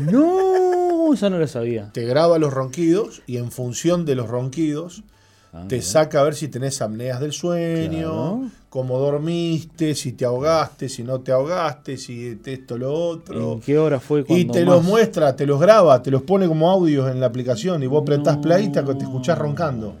[0.00, 0.72] No,
[1.12, 1.90] esa no la sabía.
[1.92, 5.02] Te graba los ronquidos y en función de los ronquidos
[5.56, 7.90] Ah, te saca a ver si tenés apneas del sueño,
[8.40, 8.50] Claro.
[8.70, 13.52] cómo dormiste, si te ahogaste, si no te ahogaste, si esto, lo otro.
[13.52, 14.74] ¿En qué hora fue cuando Y te más?
[14.74, 18.02] los muestra, te los graba, te los pone como audios en la aplicación y vos
[18.02, 18.42] apretás No.
[18.42, 19.94] play y te, te escuchás roncando.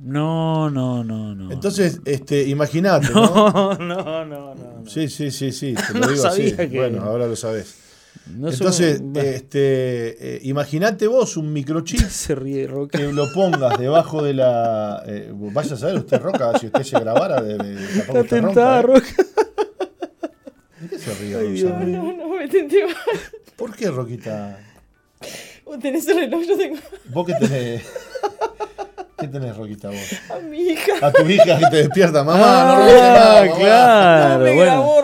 [0.00, 1.52] No, no, no, no.
[1.52, 3.74] Entonces, este, imagínate, ¿no?
[3.74, 4.54] No, no, no, no.
[4.82, 4.86] no.
[4.90, 6.52] Sí, sí, sí, sí, te lo No digo así.
[6.52, 7.76] que- Bueno, ahora lo sabes.
[8.26, 12.98] No Entonces, bueno, este, eh, imagínate vos un microchip se ríe Roca.
[12.98, 15.02] que lo pongas debajo de la.
[15.06, 17.42] eh, vaya a saber usted, Roca, si usted se grabara.
[17.42, 19.14] De, de- que Está usted tentada, ronca, ¿eh?
[19.14, 19.24] Roca.
[20.80, 21.68] ¿De qué se ríe, Ay, mío.
[21.78, 22.94] No, no, me tenté mal.
[23.56, 24.58] ¿Por qué, Roquita?
[25.64, 26.76] Vos tenés el reloj, yo tengo
[27.10, 27.82] ¿Vos qué tenés?
[29.16, 29.96] ¿Qué tenés, Roquita, vos?
[30.30, 30.92] a mi hija.
[31.00, 32.64] A tu hija que te despierta, mamá, Ah,
[33.44, 33.58] no mamá.
[33.58, 34.38] claro.
[34.38, 34.70] No me bueno.
[34.72, 34.94] grabó.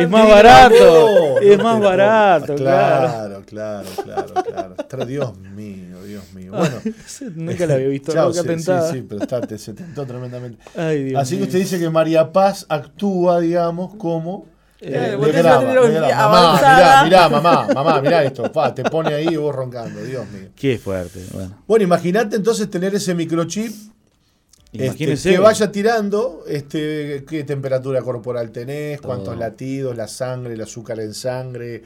[0.00, 1.40] Es más barato.
[1.40, 3.42] es más barato, claro.
[3.46, 5.06] Claro, claro, claro, claro.
[5.06, 6.52] Dios mío, Dios mío.
[6.52, 6.76] Bueno.
[7.36, 8.90] Nunca la había visto Chao, Roca sí, tentada.
[8.90, 10.58] Sí, sí, pero está, te- se tentó tremendamente.
[10.76, 11.46] Ay, Dios Así que mío.
[11.46, 14.46] usted dice que María Paz actúa, digamos, como.
[14.82, 18.50] Eh, Mamá, mirá, mirá, mamá, mamá, mirá esto.
[18.50, 20.48] Pa, te pone ahí y vos roncando, Dios mío.
[20.56, 21.24] Qué fuerte.
[21.32, 23.72] Bueno, Bueno, imagínate entonces tener ese microchip
[24.72, 29.08] este, que vaya tirando este, qué temperatura corporal tenés, Todo.
[29.08, 31.82] cuántos latidos, la sangre, el azúcar en sangre.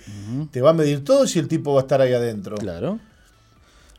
[0.50, 2.56] Te va a medir todo si el tipo va a estar ahí adentro.
[2.56, 3.00] Claro.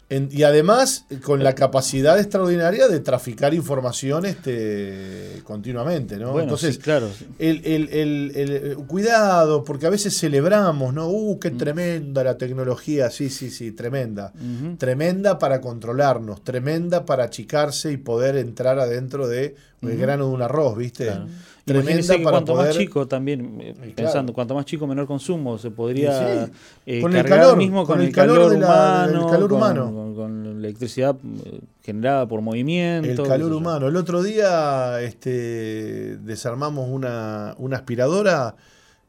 [0.08, 6.28] En- y además con la capacidad extraordinaria de traficar información este, continuamente, ¿no?
[6.32, 7.10] Bueno, Entonces, sí, claro.
[7.40, 11.08] el, el- el- el- el- cuidado, porque a veces celebramos, ¿no?
[11.08, 14.32] Uh, qué tremenda la tecnología, sí, sí, sí, tremenda.
[14.78, 20.42] Tremenda para controlarnos, tremenda para achicarse y poder entrar adentro de el grano de un
[20.42, 21.06] arroz, ¿viste?
[21.06, 21.28] Claro.
[21.66, 22.68] Tremenda que para cuanto poder...
[22.68, 23.96] más chico también, eh, claro.
[23.96, 26.52] pensando, cuanto más chico, menor consumo, se podría Sí,
[26.86, 29.28] eh, con el cargar calor, mismo con con, el el calor calor, de la- humano,
[29.28, 29.86] calor con, humano.
[29.92, 33.24] con- con electricidad eh, generada por movimiento.
[33.24, 33.88] El calor humano.
[33.88, 38.56] El otro día este, desarmamos una, una aspiradora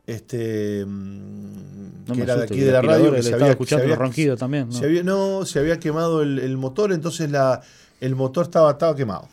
[0.07, 3.13] este, mm, No que era de aquí de la el radio.
[3.13, 4.73] Que se había, escuchando se había- los ronquidos también, ¿no?
[4.73, 7.61] Se había, no, se había quemado el, el motor, entonces la,
[8.01, 9.29] el motor estaba, estaba quemado.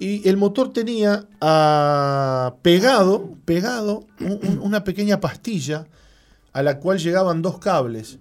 [0.00, 5.86] Y el motor tenía ah, pegado, pegado un- un- una pequeña pastilla
[6.52, 8.18] a la cual llegaban dos cables.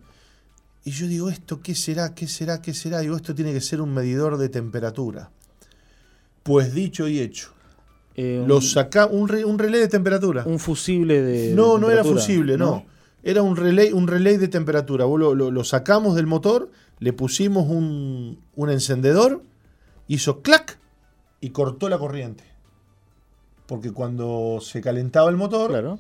[0.84, 2.14] Y yo digo, ¿esto qué será?
[2.14, 2.62] ¿Qué será?
[2.62, 3.00] ¿Qué será?
[3.00, 5.32] Digo, esto tiene que ser un medidor de temperatura.
[6.44, 7.52] Pues dicho y hecho.
[8.16, 10.44] Eh, Lo un, saca un, re- un relé de temperatura.
[10.46, 11.54] un fusible de.
[11.54, 12.86] no, de no era fusible, no.
[13.24, 15.06] Era un relay, un relay de temperatura.
[15.06, 19.44] Lo, lo- lo sacamos del motor, le pusimos un, un encendedor,
[20.08, 20.79] hizo clac
[21.42, 22.44] y cortó la corriente.
[23.66, 26.00] Porque cuando se calentaba el motor, Claro,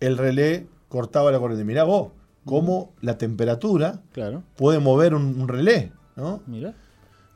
[0.00, 1.64] el relé cortaba la corriente.
[1.64, 2.12] Mirá vos,
[2.44, 4.42] cómo la temperatura claro.
[4.56, 6.42] puede mover un, un relé, ¿no?
[6.46, 6.74] Mira.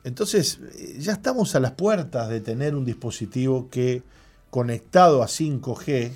[0.03, 4.03] Entonces, eh, ya estamos a las puertas de tener un dispositivo que,
[4.49, 6.11] conectado a 5G,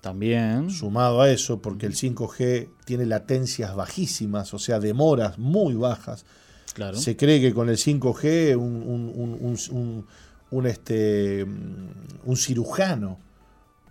[0.00, 0.70] También.
[0.70, 6.26] sumado a eso, porque el 5G tiene latencias bajísimas, o sea, demoras muy bajas.
[6.74, 6.96] Claro.
[6.98, 10.06] Se cree que con el 5G un, un- un-
[10.54, 13.18] un- este, un cirujano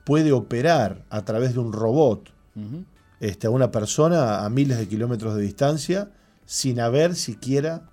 [0.06, 2.30] puede operar a través de un robot
[3.20, 6.12] este, a una persona a miles de kilómetros de distancia
[6.46, 7.90] sin haber siquiera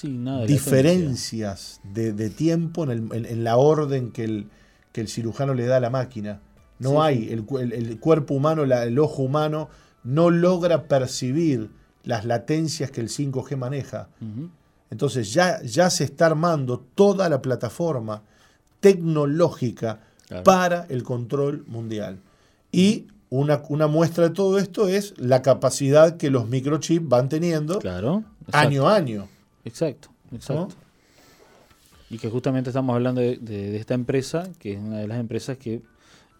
[0.00, 4.48] Sí, nada de diferencias de, de tiempo en, el- en- en la orden que el,
[4.92, 6.40] que el cirujano le da a la máquina.
[6.78, 9.68] No Sí, hay, el, cu- el- el cuerpo humano, la- el ojo humano,
[10.04, 11.70] no logra percibir
[12.04, 14.08] las latencias que el 5G maneja.
[14.90, 18.22] Entonces ya, ya se está armando toda la plataforma
[18.80, 20.44] tecnológica Claro.
[20.44, 22.18] para el control mundial.
[22.70, 27.78] Y una, una muestra de todo esto es la capacidad que los microchips van teniendo
[27.78, 28.24] Claro.
[28.52, 29.26] año a año.
[29.64, 30.74] Exacto, exacto.
[32.10, 35.18] Y que justamente estamos hablando de, de- de esta empresa, que es una de las
[35.18, 35.80] empresas que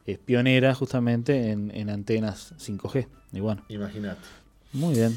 [0.06, 3.06] es pionera justamente en, en antenas 5G.
[3.32, 4.20] Y bueno, Imagínate.
[4.74, 5.16] muy bien.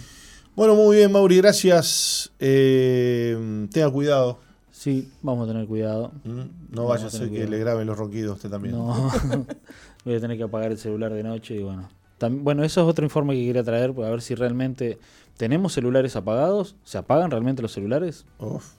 [0.56, 2.32] Bueno, muy bien, Mauri, gracias.
[2.40, 4.40] Eh, tenga cuidado.
[4.72, 6.12] Sí, vamos a tener cuidado.
[6.26, 6.48] ¿m?
[6.72, 8.76] No vaya a a ser que le graben los ronquidos a usted también.
[8.76, 9.12] No,
[10.06, 11.88] voy a tener que apagar el celular de noche y bueno.
[12.30, 15.00] Bueno, eso es otro informe que quería traer, para ver si realmente
[15.38, 16.76] tenemos celulares apagados.
[16.84, 18.26] ¿Se apagan realmente los celulares?
[18.38, 18.74] Uf,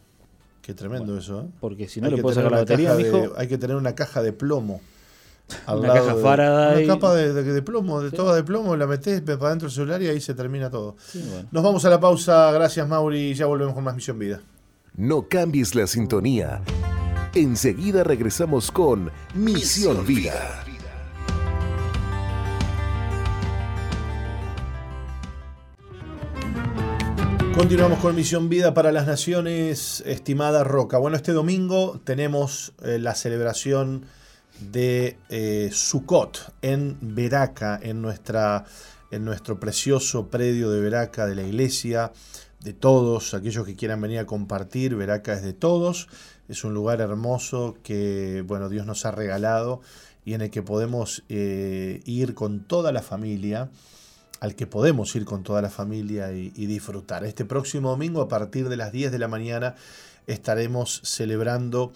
[0.61, 1.47] qué tremendo eso, ¿eh?
[1.61, 3.33] Porque si no Hay le puedo sacar la batería, de- mijo.
[3.37, 4.81] hay que tener una caja de plomo.
[5.67, 6.85] Al Una lado caja de- Faraday.
[6.85, 8.17] Una capa de, de- de plomo, de Sí.
[8.17, 10.97] toda de plomo, la metés para adentro del celular y ahí se termina todo.
[11.07, 11.49] Sí, bueno.
[11.51, 12.51] Nos vamos a la pausa.
[12.53, 13.35] Gracias, Mauri.
[13.35, 14.41] Ya volvemos con más Misión Vida.
[14.97, 16.61] No cambies la sintonía.
[17.35, 20.65] Enseguida regresamos con Misión Vida.
[27.57, 30.99] Continuamos con Misión Vida para las Naciones, estimada Roca.
[30.99, 34.07] Bueno, este domingo tenemos eh, la celebración
[34.71, 38.65] de eh, Sukkot en Veraca, en, nuestra,
[39.11, 42.13] en nuestro precioso predio de Veraca, de la iglesia,
[42.61, 44.95] de todos, aquellos que quieran venir a compartir.
[44.95, 46.09] Veraca es de todos,
[46.49, 49.81] es un lugar hermoso que, bueno, Dios nos ha regalado
[50.25, 53.71] y en el que podemos eh, ir con toda la familia
[54.41, 57.25] al que podemos ir con toda la familia y, y disfrutar.
[57.25, 59.77] Este próximo domingo, a partir de las 10 de la mañana,
[60.27, 61.93] estaremos celebrando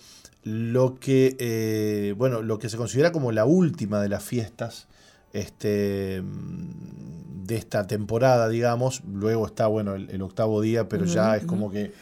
[0.46, 4.86] lo que, eh, bueno, lo que se considera como la última de las fiestas
[5.32, 9.02] este, mm, de esta temporada, digamos.
[9.12, 11.92] Luego está, bueno, el, el octavo día, pero ya es como que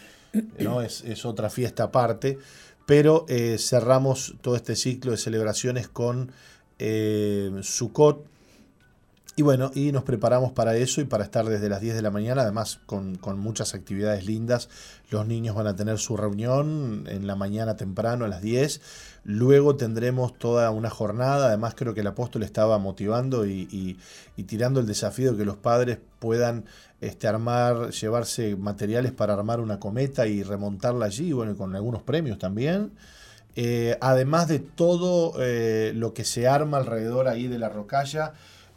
[0.59, 0.83] ¿no?
[0.83, 2.37] es, es otra fiesta aparte.
[2.85, 6.31] Pero eh, cerramos todo este ciclo de celebraciones con
[6.79, 8.27] eh, Sukkot,
[9.37, 12.13] y bueno, y nos preparamos para eso y para estar desde las 10 de la
[12.13, 14.69] mañana, además con, muchas actividades lindas.
[15.11, 18.81] Los niños van a tener su reunión en la mañana temprano a las 10.
[19.25, 23.99] Luego tendremos toda una jornada, además creo que el apóstol estaba motivando y,
[24.47, 26.65] tirando el desafío de que los padres puedan
[27.01, 32.39] este, armar, llevarse materiales para armar una cometa y remontarla allí, bueno, con algunos premios
[32.39, 32.93] también.
[33.57, 38.35] Eh, además de todo eh, lo que se arma alrededor ahí de la rocalla,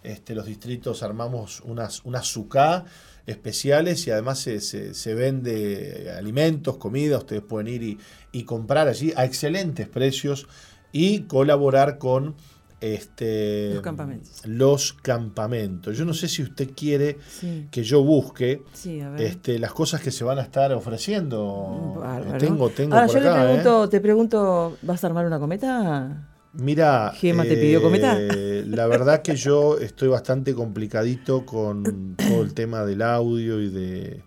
[0.07, 2.85] este, los distritos armamos unas, una sucá
[3.25, 7.97] especiales y además se, se- se vende alimentos, comida, ustedes pueden ir y,
[8.31, 10.47] y comprar allí a excelentes precios
[10.91, 12.35] y colaborar con
[12.79, 14.41] este, Los campamentos.
[14.45, 15.97] los campamentos.
[15.97, 20.11] Yo no sé si usted quiere Sí, que yo busque sí, este, las cosas que
[20.11, 21.95] se van a estar ofreciendo.
[21.99, 22.37] Bárbaro.
[22.37, 23.45] Tengo, tengo Ahora por yo le acá, ¿eh?
[23.47, 26.27] pregunto, te pregunto, ¿vas a armar una cometa?
[26.57, 28.17] Mira, Gema, ¿te pidió cometa?
[28.19, 33.69] eh, la verdad que yo estoy bastante complicadito con todo el tema del audio y
[33.69, 34.21] de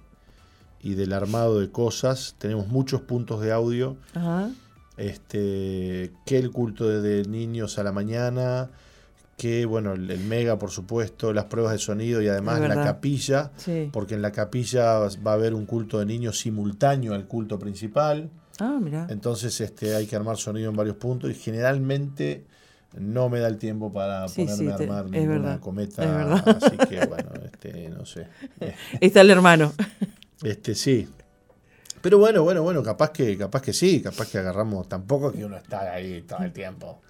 [0.82, 2.36] y del armado de cosas.
[2.38, 3.96] Tenemos muchos puntos de audio.
[4.14, 4.50] Ajá.
[4.96, 8.70] Este, que el culto de, niños a la mañana,
[9.36, 13.50] que bueno, el, el mega, por supuesto, las pruebas de sonido y además la capilla,
[13.56, 13.88] Sí.
[13.92, 18.30] porque en la capilla va a haber un culto de niños simultáneo al culto principal.
[18.60, 19.06] Ah, mira.
[19.10, 22.44] Entonces este, hay que armar sonido en varios puntos y generalmente
[22.98, 25.60] no me da el tiempo para Sí, ponerme sí, a te- armar es ninguna verdad,
[25.60, 26.34] cometa.
[26.34, 28.26] Así que bueno, este, no sé.
[29.00, 29.72] Está el hermano.
[30.42, 31.08] Este sí.
[32.02, 35.56] Pero bueno, bueno, bueno, capaz que, capaz que sí, capaz que agarramos, tampoco que uno
[35.56, 37.00] está ahí todo el tiempo.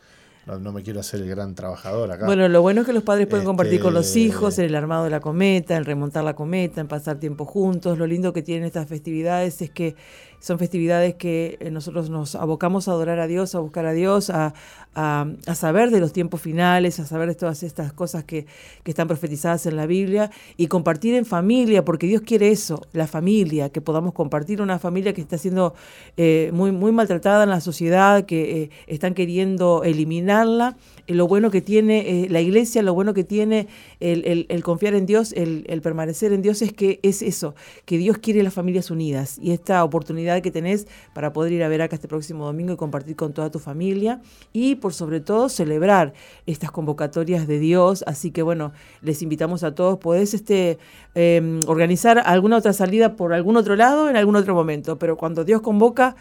[0.47, 2.27] No, no me quiero hacer el gran trabajador acá.
[2.27, 4.75] Bueno, lo bueno es que los padres pueden compartir con los Este- hijos en el
[4.75, 7.99] armado de la cometa, en remontar la cometa, en pasar tiempo juntos.
[7.99, 9.95] Lo lindo que tienen estas festividades es que
[10.41, 14.31] son festividades que eh, nosotros nos abocamos a adorar a Dios, a buscar a Dios,
[14.31, 14.55] a,
[14.95, 18.47] a- saber de los tiempos finales, a saber de todas estas cosas que,
[18.83, 23.07] que están profetizadas en la Biblia y compartir en familia, porque Dios quiere eso, la
[23.07, 25.75] familia, que podamos compartir una familia que está siendo
[26.17, 30.77] eh, muy, muy maltratada en la sociedad, que eh, están queriendo eliminarla.
[31.07, 33.67] Lo bueno que tiene la iglesia, lo bueno que tiene
[33.99, 38.45] el, confiar en Dios, el permanecer en Dios es que es eso, que Dios quiere
[38.45, 42.07] las familias unidas y esta oportunidad que tenés para poder ir a ver acá este
[42.09, 44.21] próximo domingo y compartir con toda tu familia
[44.53, 46.13] y por sobre todo celebrar
[46.47, 48.05] estas convocatorias de Dios.
[48.07, 50.79] Así que bueno, les invitamos a todos, podés este,
[51.15, 55.45] eh, organizar alguna otra salida por algún otro lado en algún otro momento, pero cuando
[55.45, 56.15] Dios convoca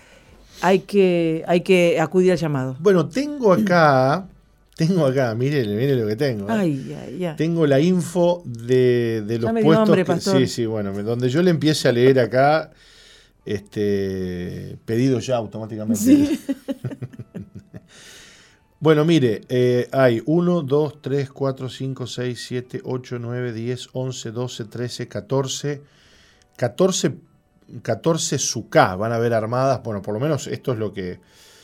[0.61, 2.75] hay que, hay que acudir al llamado.
[2.79, 4.25] Bueno, tengo acá,
[4.75, 6.49] tengo acá, mire, mire lo que tengo.
[6.49, 6.53] ¿eh?
[6.53, 7.35] Ay, ay, ay.
[7.37, 9.95] Tengo la info de, de los puestos.
[10.33, 12.71] que- sí, sí, bueno, donde yo le empiece a leer acá,
[13.53, 15.99] este pedido ya automáticamente.
[16.03, 16.39] Sí.
[18.81, 24.31] Bueno, mire, eh, hay 1, 2, 3, 4, 5, 6, 7, 8, 9, 10, 11,
[24.31, 25.81] 12, 13, 14,
[26.55, 27.15] 14,
[27.81, 29.81] 14 suká van a haber armadas.
[29.83, 31.19] Bueno, por lo menos esto es lo que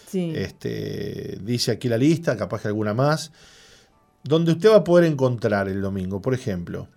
[0.08, 0.34] Sí.
[0.36, 3.32] este, dice aquí la lista, capaz que alguna más,
[4.24, 6.90] donde usted va a poder encontrar el domingo, por ejemplo,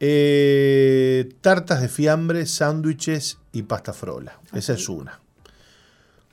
[0.00, 4.38] eh, tartas de fiambre, sándwiches y pasta frola.
[4.52, 5.20] Esa es una.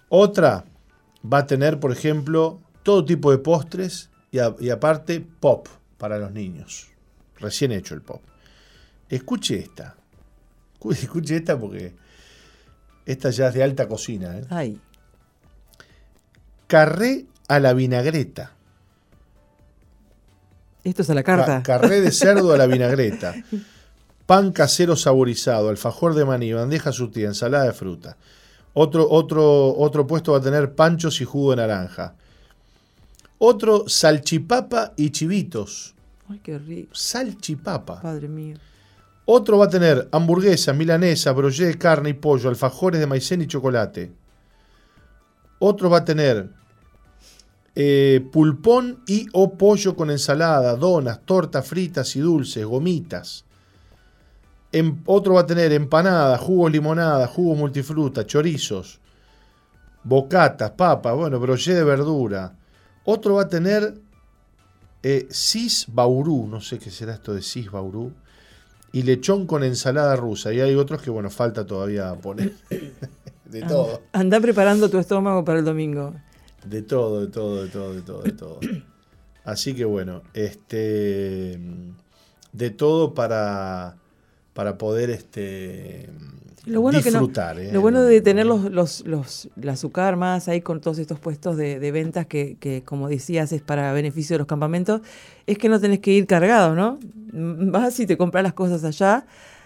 [0.10, 0.66] Otra
[1.32, 6.20] va a tener, por ejemplo, todo tipo de postres y, a- y aparte pop para
[6.20, 6.88] los niños.
[7.40, 8.22] Recién hecho el pop.
[9.10, 9.96] Escuche esta.
[10.80, 11.94] Escu- Escuche esta porque
[13.06, 14.38] esta ya es de alta cocina.
[14.38, 14.46] ¿eh?
[14.50, 14.80] Ay,
[16.68, 18.52] Carré a la vinagreta.
[20.86, 21.64] Esto es a la Ca- carta.
[21.64, 23.36] Carré de cerdo a la vinagreta.
[24.26, 28.16] Pan casero saborizado, alfajor de maní, bandeja surtida, ensalada de fruta.
[28.74, 32.16] Otro, otro, otro puesto va a tener panchos y jugo de naranja.
[33.38, 35.94] Otro, salchipapa y chivitos.
[36.30, 38.02] Ay, qué rico, Salchipapa.
[38.02, 38.58] padre mío.
[39.26, 43.48] Otro va a tener hamburguesa, milanesa, broché de carne y pollo, alfajores de maicena y
[43.48, 44.12] chocolate.
[45.60, 46.50] Otro va a tener
[47.76, 53.44] eh, pulpón y o pollo con ensalada, donas, tortas fritas y dulces, gomitas.
[54.72, 59.00] Em- otro va a tener empanadas, jugos limonada, jugos multifruta, chorizos,
[60.04, 62.56] bocatas, papas, bueno, broché de verdura.
[63.04, 63.96] Otro va a tener
[65.04, 68.12] eh, cis baurú, no sé qué será esto de cis baurú
[68.92, 70.54] y lechón con ensalada rusa.
[70.54, 72.54] Y hay otros que, bueno, falta todavía poner.
[73.46, 76.16] De todo, Anda preparando tu estómago para el domingo.
[76.66, 78.60] De todo, de todo, de todo, de todo, de todo.
[79.44, 81.60] Así que bueno, este
[82.52, 83.98] de todo para,
[84.54, 86.10] para poder este
[86.66, 87.60] Lo bueno que no- disfrutar.
[87.60, 87.72] ¿eh?
[87.72, 91.58] Lo bueno de tener los, los, los, el azúcar más ahí con todos estos puestos
[91.58, 95.02] de, de ventas que, que, como decías, es para beneficio de los campamentos,
[95.46, 96.98] es que no tenés que ir cargado, ¿no?
[97.34, 99.26] Vas y te compras las cosas allá.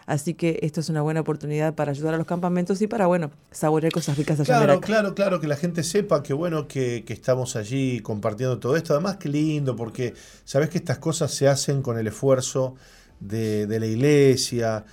[0.09, 3.29] Así que esto es una buena oportunidad para ayudar a los campamentos y para, bueno,
[3.51, 7.13] saborear cosas ricas allá Claro, claro, claro, que la gente sepa que bueno que, que
[7.13, 8.93] estamos allí compartiendo todo esto.
[8.93, 12.73] Además, qué lindo, porque sabes que estas cosas se hacen con el esfuerzo
[13.19, 14.83] de, de la iglesia.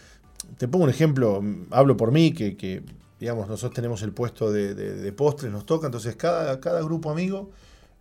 [0.59, 2.83] Te pongo un ejemplo, hablo por mí, que, que,
[3.19, 7.11] digamos, nosotros tenemos el puesto de, de- de postres, nos toca, entonces cada, cada grupo
[7.11, 7.51] amigo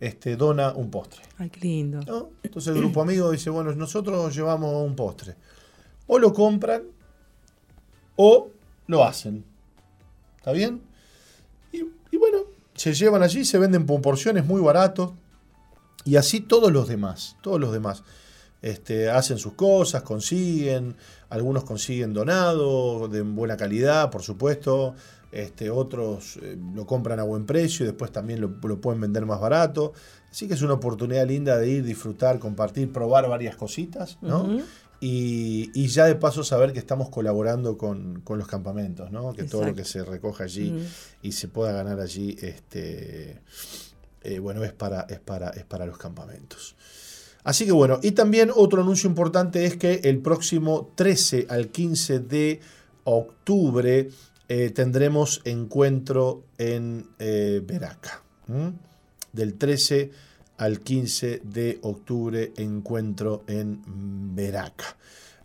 [0.00, 1.22] este, dona un postre.
[1.38, 2.00] Ay, qué lindo.
[2.06, 2.28] ¿no?
[2.42, 5.34] Entonces el grupo amigo dice, bueno, nosotros llevamos un postre.
[6.08, 6.82] O lo compran
[8.16, 8.50] o
[8.86, 9.44] lo hacen.
[10.38, 10.80] ¿Está bien?
[11.72, 12.38] Y, bueno,
[12.74, 15.14] se llevan allí, se venden por porciones muy barato.
[16.04, 18.02] Y así todos los demás, todos los demás.
[18.62, 20.96] Este, hacen sus cosas, consiguen,
[21.28, 24.94] algunos consiguen donado, de buena calidad, por supuesto,
[25.30, 29.40] este, otros eh, lo compran a buen precio y después también lo, pueden vender más
[29.40, 29.92] barato.
[30.30, 34.58] Así que es una oportunidad linda de ir, disfrutar, compartir, probar varias cositas, ¿no?
[35.00, 39.32] Y, y, ya de paso saber que estamos colaborando con, con los campamentos, ¿no?
[39.34, 39.58] Que Exacto.
[39.58, 40.74] todo lo que se recoja allí
[41.22, 43.40] y se pueda ganar allí, este,
[44.22, 46.76] eh, bueno, es para, es, para, es para los campamentos.
[47.44, 52.18] Así que bueno, y también otro anuncio importante es que el próximo 13 al 15
[52.20, 52.60] de
[53.04, 54.08] octubre
[54.48, 58.22] eh, tendremos encuentro en eh, Veraca.
[58.48, 58.68] ¿Mm?
[59.32, 60.10] Del 13
[60.58, 63.80] al 15 de octubre, encuentro en
[64.34, 64.96] Veraca.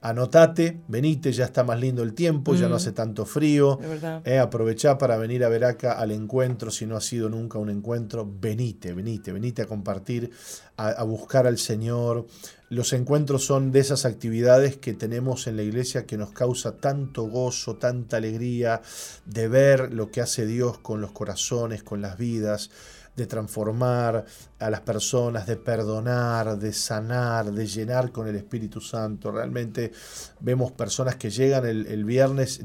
[0.03, 2.55] Anotate, venite, ya está más lindo el tiempo, mm.
[2.55, 3.79] ya no hace tanto frío.
[4.25, 8.27] Eh, aprovechá para venir a Veraca al encuentro, si no ha sido nunca un encuentro,
[8.27, 10.31] venite, venite, venite a compartir,
[10.75, 12.25] a, a buscar al Señor.
[12.69, 17.25] Los encuentros son de esas actividades que tenemos en la iglesia que nos causa tanto
[17.25, 18.81] gozo, tanta alegría
[19.25, 22.71] de ver lo que hace Dios con los corazones, con las vidas
[23.15, 24.25] de transformar
[24.59, 29.31] a las personas, de perdonar, de sanar, de llenar con el Espíritu Santo.
[29.31, 29.91] Realmente
[30.39, 32.61] vemos personas que llegan el, el viernes,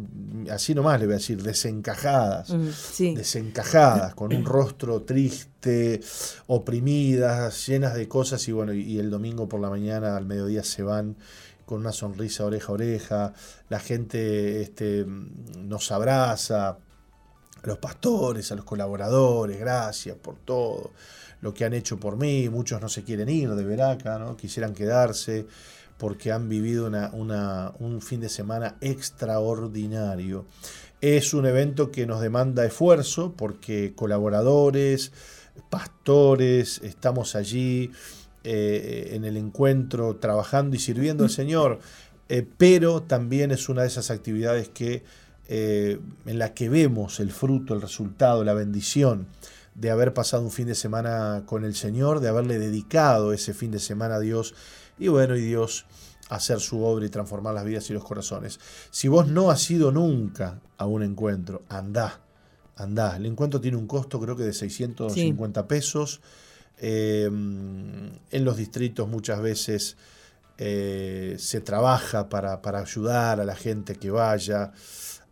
[0.51, 3.15] así nomás le voy a decir, desencajadas, sí.
[3.15, 6.01] desencajadas, con un rostro triste,
[6.47, 10.63] oprimidas, llenas de cosas y bueno, y, y el domingo por la mañana al mediodía
[10.63, 11.17] se van
[11.67, 13.33] con una sonrisa oreja a oreja,
[13.69, 16.79] la gente este, nos abraza,
[17.67, 20.93] a los pastores, a los colaboradores, gracias por todo
[21.41, 25.47] lo que han hecho por mí, muchos no se quieren ir de Veraca, quisieran quedarse
[25.99, 30.45] porque han vivido una, una, un fin de semana extraordinario.
[31.01, 35.13] Es un evento que nos demanda esfuerzo porque colaboradores,
[35.69, 37.91] pastores, estamos allí
[38.45, 41.81] eh, en el encuentro trabajando y sirviendo al Señor,
[42.29, 45.03] eh, pero también es una de esas actividades que,
[45.49, 49.27] eh, en la que vemos el fruto, el resultado, la bendición
[49.75, 53.71] de haber pasado un fin de semana con el Señor, de haberle dedicado ese fin
[53.71, 54.55] de semana a Dios
[54.99, 55.87] y bueno, y Dios
[56.29, 58.59] hacer su obra y transformar las vidas y los corazones.
[58.91, 62.21] Si vos no has ido nunca a un encuentro, andá,
[62.77, 63.17] andá.
[63.17, 65.67] El encuentro tiene un costo creo que de 650 sí.
[65.69, 66.21] pesos.
[66.79, 69.97] Eh, en los distritos muchas veces
[70.59, 74.73] eh, se trabaja para, para, ayudar a la gente que vaya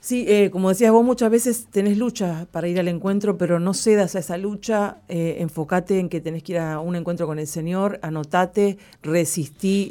[0.00, 3.72] Sí, eh, como decías vos, muchas veces tenés lucha para ir al encuentro, pero no
[3.72, 7.38] cedas a esa lucha, eh, enfócate en que tenés que ir a un encuentro con
[7.38, 9.90] el Señor, anotate, resistí.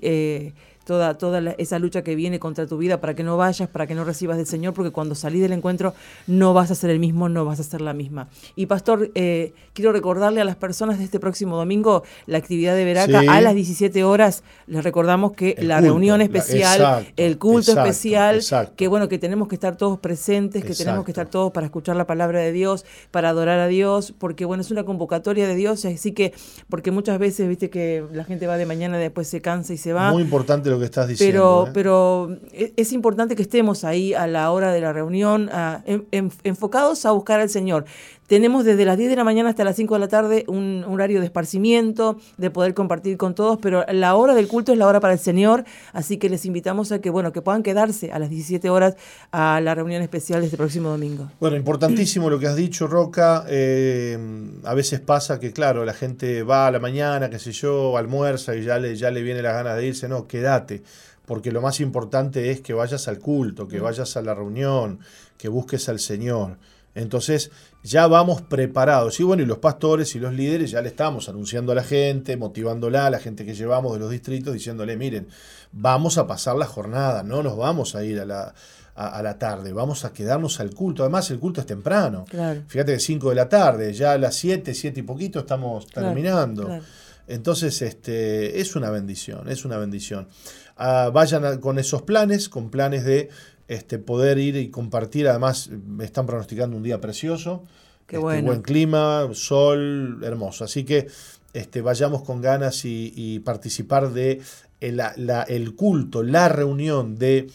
[0.91, 3.87] Toda, toda la, esa lucha que viene contra tu vida para que no vayas, para
[3.87, 5.93] que no recibas del Señor, porque cuando salís del encuentro
[6.27, 8.27] no vas a ser el mismo, no vas a ser la misma.
[8.57, 12.83] Y pastor, eh, quiero recordarle a las personas de este próximo domingo la actividad de
[12.83, 13.27] Veraca sí.
[13.29, 14.43] a las 17 horas.
[14.67, 18.73] Les recordamos que el la culto, reunión especial, la, exacto, el culto exacto, especial, exacto.
[18.75, 21.95] que bueno, que tenemos que estar todos presentes, que tenemos que estar todos para escuchar
[21.95, 25.85] la palabra de Dios, para adorar a Dios, porque bueno, es una convocatoria de Dios,
[25.85, 26.33] así que,
[26.67, 29.93] porque muchas veces, viste que la gente va de mañana después se cansa y se
[29.93, 30.11] va.
[30.11, 31.69] Muy importante lo que estás diciendo.
[31.73, 32.39] Pero, ¿eh?
[32.51, 36.31] pero es importante que estemos ahí a la hora de la reunión, a, en, en,
[36.43, 37.85] enfocados a buscar al Señor.
[38.31, 41.19] Tenemos desde las 10 de la mañana hasta las 5 de la tarde un horario
[41.19, 45.01] de esparcimiento, de poder compartir con todos, pero la hora del culto es la hora
[45.01, 48.29] para el Señor, así que les invitamos a que, bueno, que puedan quedarse a las
[48.29, 48.95] 17 horas
[49.33, 51.29] a la reunión especial de este próximo domingo.
[51.41, 53.43] Bueno, importantísimo lo que has dicho, Roca.
[53.49, 54.17] Eh,
[54.63, 58.55] a veces pasa que, claro, la gente va a la mañana, qué sé yo, almuerza
[58.55, 60.07] y ya le, ya le viene las ganas de irse.
[60.07, 60.83] No, quédate
[61.25, 64.99] porque lo más importante es que vayas al culto, que vayas a la reunión,
[65.37, 66.57] que busques al Señor.
[66.95, 67.51] Entonces
[67.83, 69.19] ya vamos preparados.
[69.19, 72.35] Y bueno, y los pastores y los líderes ya le estamos anunciando a la gente,
[72.37, 75.27] motivándola, a la gente que llevamos de los distritos, diciéndole, miren,
[75.71, 78.53] vamos a pasar la jornada, no nos vamos a ir a la,
[78.95, 81.03] a, la tarde, vamos a quedarnos al culto.
[81.03, 82.25] Además, el culto es temprano.
[82.29, 82.61] Claro.
[82.67, 86.09] Fíjate que 5 de la tarde, ya a las 7, 7 y poquito estamos Claro,
[86.09, 86.65] terminando.
[86.65, 86.83] claro.
[87.27, 90.27] Entonces, este, es una bendición, es una bendición.
[90.75, 93.29] Ah, vayan a- con esos planes, con planes de
[93.71, 95.27] este, poder ir y compartir.
[95.27, 97.63] Además, me están pronosticando un día precioso.
[98.07, 98.47] Qué este, bueno.
[98.47, 100.63] Buen clima, sol, hermoso.
[100.65, 101.07] Así que
[101.53, 104.41] este, vayamos con ganas y, y participar de
[104.79, 107.47] el, la- la- el culto, la reunión de,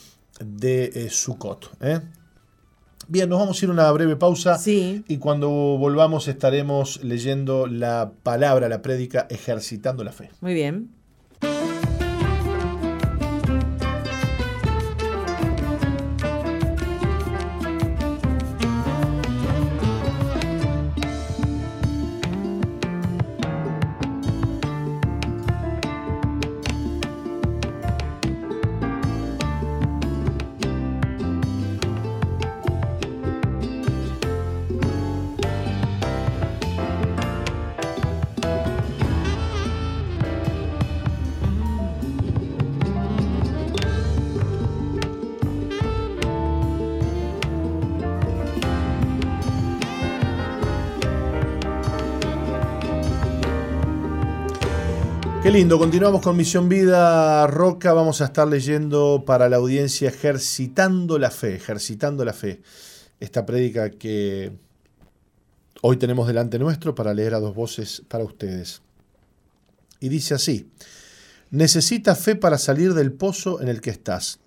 [0.44, 1.70] de eh, Sukkot.
[1.80, 2.00] ¿eh?
[3.08, 4.58] Bien, nos vamos a ir a una breve pausa.
[4.58, 5.04] Sí.
[5.08, 10.30] Y cuando volvamos estaremos leyendo la palabra, la prédica, ejercitando la fe.
[10.40, 10.90] Muy bien.
[55.57, 57.94] Lindo, continuamos con Misión Vida Roca.
[57.94, 62.61] Vamos a estar leyendo para la audiencia Ejercitando la Fe, Ejercitando la Fe.
[63.20, 64.52] Esta prédica que
[65.80, 68.82] hoy tenemos delante nuestro para leer a dos voces para ustedes.
[69.98, 70.70] Y dice así,
[71.50, 74.40] necesita fe para salir del pozo en el que estás.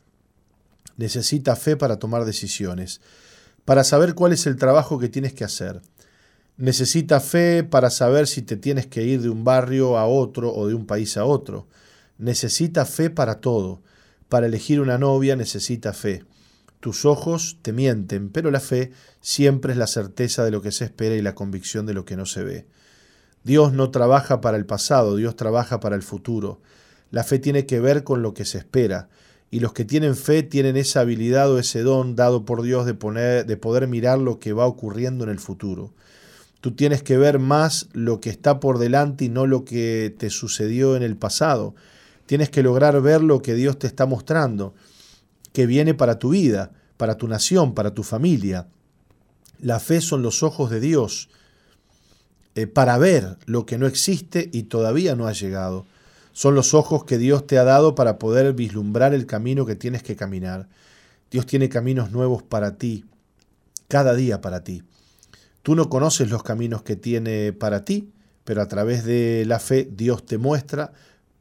[0.95, 3.01] Necesita fe para tomar decisiones,
[3.65, 5.81] para saber cuál es el trabajo que tienes que hacer.
[6.59, 10.67] Necesita fe para saber si te tienes que ir de un barrio a otro o
[10.67, 11.67] de un país a otro.
[12.17, 13.81] Necesita fe para todo.
[14.27, 16.25] Para elegir una novia necesita fe.
[16.81, 18.91] Tus ojos te mienten, pero la fe
[19.21, 22.17] siempre es la certeza de lo que se espera y la convicción de lo que
[22.17, 22.65] no se ve.
[23.45, 26.59] Dios no trabaja para el pasado, Dios trabaja para el futuro.
[27.09, 29.07] La fe tiene que ver con lo que se espera,
[29.49, 32.95] y los que tienen fe tienen esa habilidad o ese don dado por Dios de,
[32.95, 35.93] poner, de poder mirar lo que va ocurriendo en el futuro.
[36.61, 40.29] Tú tienes que ver más lo que está por delante y no lo que te
[40.29, 41.73] sucedió en el pasado.
[42.25, 44.73] Tienes que lograr ver lo que Dios te está mostrando,
[45.53, 48.67] que viene para tu vida, para tu nación, para tu familia.
[49.61, 51.29] La fe son los ojos de Dios
[52.55, 55.85] eh, para ver lo que no existe y todavía no ha llegado.
[56.33, 60.03] Son los ojos que Dios te ha dado para poder vislumbrar el camino que tienes
[60.03, 60.67] que caminar.
[61.31, 63.05] Dios tiene caminos nuevos para ti,
[63.87, 64.83] cada día para ti.
[65.63, 68.11] Tú no conoces los caminos que tiene para ti,
[68.43, 70.93] pero a través de la fe Dios te muestra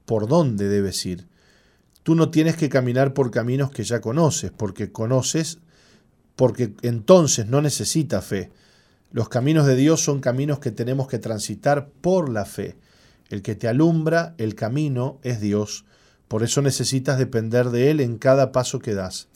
[0.05, 1.27] por dónde debes ir.
[2.03, 5.59] Tú no tienes que caminar por caminos que ya conoces, porque conoces,
[6.37, 8.51] porque entonces no necesitas fe.
[9.11, 12.77] Los caminos de Dios son caminos que tenemos que transitar por la fe.
[13.29, 15.85] El que te alumbra el camino es Dios,
[16.29, 19.29] por eso necesitas depender de Él en cada paso que das.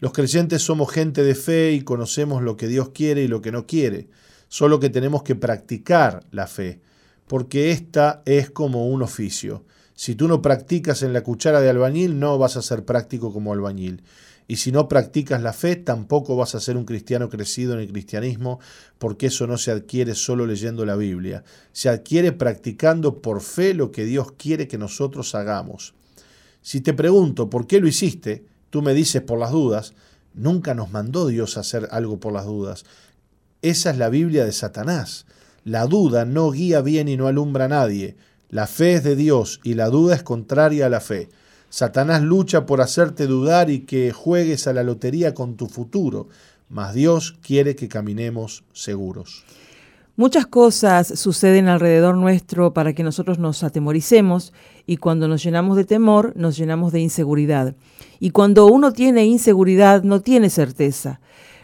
[0.00, 3.52] Los creyentes somos gente de fe y conocemos lo que Dios quiere y lo que
[3.52, 4.08] no quiere,
[4.48, 6.80] solo que tenemos que practicar la fe,
[7.26, 9.66] porque esta es como un oficio.
[9.94, 13.52] Si tú no practicas en la cuchara de albañil, no vas a ser práctico como
[13.52, 14.02] albañil.
[14.48, 17.92] Y si no practicas la fe, tampoco vas a ser un cristiano crecido en el
[17.92, 18.58] cristianismo,
[18.98, 21.44] porque eso no se adquiere solo leyendo la Biblia.
[21.72, 25.92] Se adquiere practicando por fe lo que Dios quiere que nosotros hagamos.
[26.62, 29.94] Si te pregunto por qué lo hiciste, tú me dices por las dudas,
[30.34, 32.84] nunca nos mandó Dios a hacer algo por las dudas.
[33.62, 35.26] Esa es la Biblia de Satanás.
[35.64, 38.16] La duda no guía bien y no alumbra a nadie.
[38.48, 41.28] La fe es de Dios y la duda es contraria a la fe.
[41.68, 46.28] Satanás lucha por hacerte dudar y que juegues a la lotería con tu futuro,
[46.68, 49.44] mas Dios quiere que caminemos seguros.
[50.16, 54.52] Muchas cosas suceden alrededor nuestro para que nosotros nos atemoricemos
[54.86, 57.74] y cuando nos llenamos de temor nos llenamos de inseguridad.
[58.18, 61.20] Y cuando uno tiene inseguridad no tiene certeza.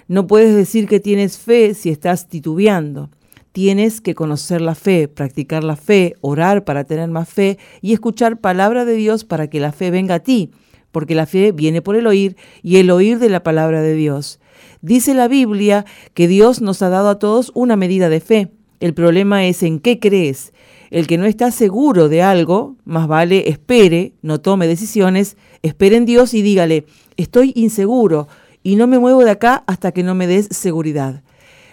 [0.08, 3.10] No puedes decir que tienes fe si estás titubeando.
[3.50, 8.38] Tienes que conocer la fe, practicar la fe, orar para tener más fe y escuchar
[8.38, 10.50] palabra de Dios para que la fe venga a ti,
[10.92, 14.38] porque la fe viene por el oír y el oír de la palabra de Dios.
[14.82, 18.50] Dice la Biblia que Dios nos ha dado a todos una medida de fe.
[18.80, 20.52] El problema es en qué crees.
[20.90, 26.06] El que no está seguro de algo, más vale espere, no tome decisiones, espere en
[26.06, 28.28] Dios y dígale, estoy inseguro
[28.62, 31.22] y no me muevo de acá hasta que no me des seguridad.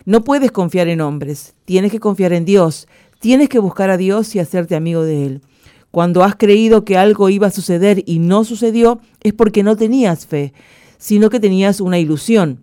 [0.06, 2.88] No puedes confiar en hombres, tienes que confiar en Dios,
[3.20, 5.42] tienes que buscar a Dios y hacerte amigo de Él.
[5.92, 10.26] Cuando has creído que algo iba a suceder y no sucedió, es porque no tenías
[10.26, 10.54] fe.
[10.98, 12.62] sino que tenías una ilusión.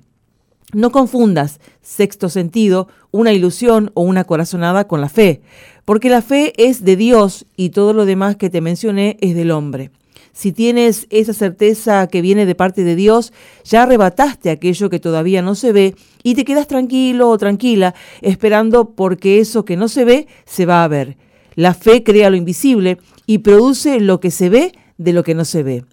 [0.72, 5.40] No confundas, sexto sentido, una ilusión o una corazonada con la fe,
[5.84, 9.50] porque la fe es de Dios y todo lo demás que te mencioné es del
[9.50, 9.90] hombre.
[10.32, 13.32] Si tienes esa certeza que viene de parte de Dios,
[13.64, 18.90] ya arrebataste aquello que todavía no se ve y te quedas tranquilo o tranquila esperando
[18.90, 21.16] porque eso que no se ve se va a ver.
[21.56, 25.44] La fe crea lo invisible y produce lo que se ve de lo que no
[25.44, 25.84] se ve.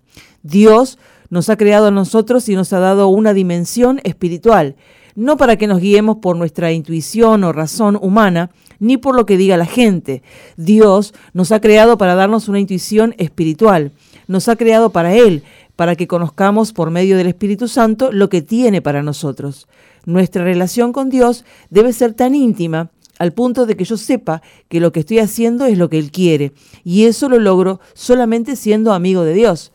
[0.44, 1.00] Dios
[1.30, 4.76] nos ha creado a nosotros y nos ha dado una dimensión espiritual,
[5.16, 9.38] no para que nos guiemos por nuestra intuición o razón humana, ni por lo que
[9.38, 10.22] diga la gente.
[10.58, 13.92] Dios nos ha creado para darnos una intuición espiritual,
[14.28, 15.44] nos ha creado para Él,
[15.76, 19.68] para que conozcamos por medio del Espíritu Santo lo que tiene para nosotros.
[20.06, 24.80] Nuestra relación con Dios debe ser tan íntima al punto de que yo sepa que
[24.80, 26.54] lo que estoy haciendo es lo que Él quiere,
[26.84, 29.72] y eso lo logro solamente siendo amigo de Dios.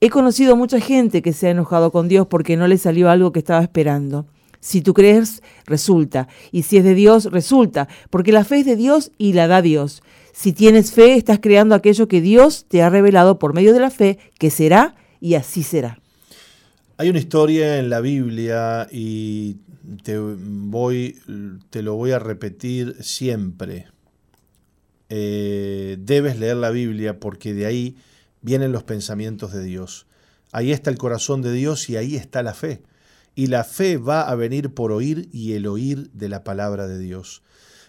[0.00, 3.32] He conocido mucha gente que se ha enojado con Dios porque no le salió algo
[3.32, 4.26] que estaba esperando.
[4.60, 6.28] Si tú crees, resulta.
[6.52, 7.88] Y si es de Dios, resulta.
[8.10, 10.02] Porque la fe es de Dios y la da Dios.
[10.32, 13.90] Si tienes fe, estás creando aquello que Dios te ha revelado por medio de la
[13.90, 15.98] fe, que será y así será.
[16.98, 19.56] Hay una historia en la Biblia y
[20.02, 21.16] te, voy,
[21.70, 23.86] te lo voy a repetir siempre.
[25.08, 27.96] Eh, debes leer la Biblia porque de ahí
[28.46, 30.06] vienen los pensamientos de Dios.
[30.52, 32.80] Ahí está el corazón de Dios y ahí está la fe.
[33.34, 36.96] Y la fe va a venir por oír y el oír de la palabra de
[36.96, 37.42] Dios.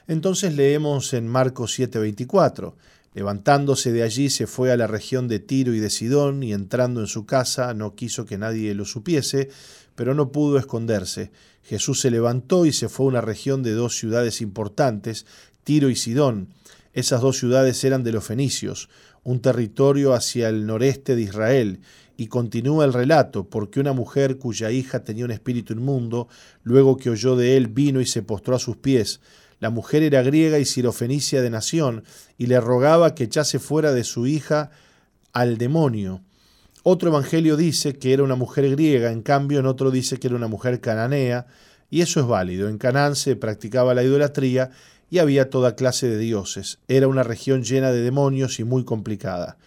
[0.07, 2.73] Entonces leemos en Marcos 7:24,
[3.13, 7.01] levantándose de allí se fue a la región de Tiro y de Sidón y entrando
[7.01, 9.49] en su casa no quiso que nadie lo supiese,
[9.93, 11.31] pero no pudo esconderse.
[11.61, 15.27] Jesús se levantó y se fue a una región de dos ciudades importantes,
[15.63, 16.47] Tiro y Sidón.
[16.93, 18.89] Esas dos ciudades eran de los fenicios
[19.27, 21.81] un territorio hacia el noreste de Israel,
[22.15, 26.29] y continúa el relato, porque una mujer cuya hija tenía un espíritu inmundo,
[26.63, 29.19] luego que oyó de él, vino y se postró a sus pies.
[29.59, 32.05] La mujer era griega y sirofenicia de nación,
[32.37, 34.71] y le rogaba que echase fuera de su hija
[35.33, 36.21] al demonio.
[36.83, 40.37] Otro evangelio dice que era una mujer griega, en cambio en otro dice que era
[40.37, 41.47] una mujer cananea,
[41.89, 42.69] y eso es válido.
[42.69, 44.71] En Canaán se practicaba la idolatría
[45.09, 46.79] y había toda clase de dioses.
[46.87, 49.57] Era una región llena de demonios y muy complicada.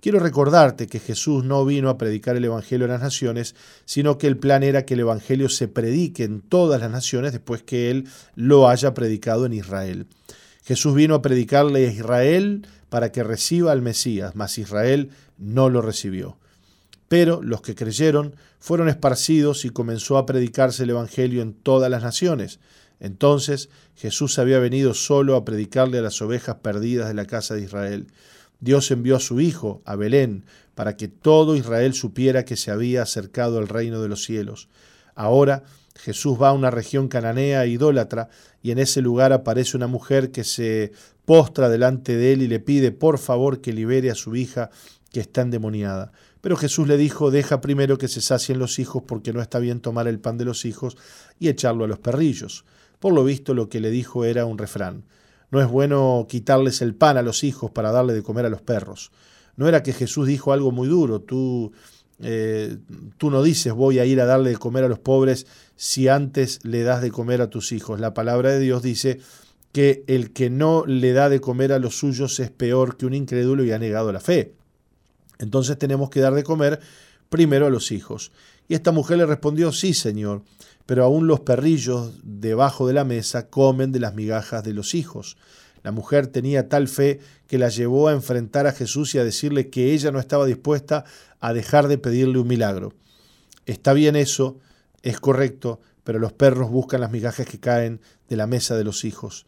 [0.00, 3.54] Quiero recordarte que Jesús no vino a predicar el Evangelio a las naciones,
[3.86, 7.62] sino que el plan era que el Evangelio se predique en todas las naciones después
[7.62, 10.06] que Él lo haya predicado en Israel.
[10.62, 15.80] Jesús vino a predicarle a Israel para que reciba al Mesías, mas Israel no lo
[15.80, 16.36] recibió.
[17.08, 22.02] Pero los que creyeron fueron esparcidos y comenzó a predicarse el Evangelio en todas las
[22.02, 22.60] naciones.
[23.04, 27.60] Entonces Jesús había venido solo a predicarle a las ovejas perdidas de la casa de
[27.60, 28.06] Israel.
[28.60, 33.02] Dios envió a su Hijo, a Belén, para que todo Israel supiera que se había
[33.02, 34.70] acercado el reino de los cielos.
[35.14, 35.64] Ahora
[35.96, 38.30] Jesús va a una región cananea e idólatra,
[38.62, 40.92] y en ese lugar aparece una mujer que se
[41.26, 44.70] postra delante de él y le pide por favor que libere a su hija
[45.12, 46.10] que está endemoniada.
[46.40, 49.80] Pero Jesús le dijo, deja primero que se sacien los hijos porque no está bien
[49.80, 50.96] tomar el pan de los hijos
[51.38, 52.64] y echarlo a los perrillos.
[53.04, 55.04] Por lo visto lo que le dijo era un refrán.
[55.50, 58.62] No es bueno quitarles el pan a los hijos para darle de comer a los
[58.62, 59.12] perros.
[59.56, 61.72] No era que Jesús dijo algo muy duro, tú,
[62.20, 62.78] eh,
[63.18, 65.46] tú no dices voy a ir a darle de comer a los pobres
[65.76, 68.00] si antes le das de comer a tus hijos.
[68.00, 69.20] La palabra de Dios dice
[69.72, 73.12] que el que no le da de comer a los suyos es peor que un
[73.12, 74.54] incrédulo y ha negado la fe.
[75.38, 76.80] Entonces tenemos que dar de comer
[77.28, 78.32] primero a los hijos.
[78.66, 80.42] Y esta mujer le respondió, sí, Señor,
[80.86, 85.36] pero aún los perrillos debajo de la mesa comen de las migajas de los hijos.
[85.82, 89.70] La mujer tenía tal fe que la llevó a enfrentar a Jesús y a decirle
[89.70, 91.04] que ella no estaba dispuesta
[91.40, 92.94] a dejar de pedirle un milagro.
[93.66, 94.58] Está bien eso,
[95.02, 99.04] es correcto, pero los perros buscan las migajas que caen de la mesa de los
[99.04, 99.46] hijos.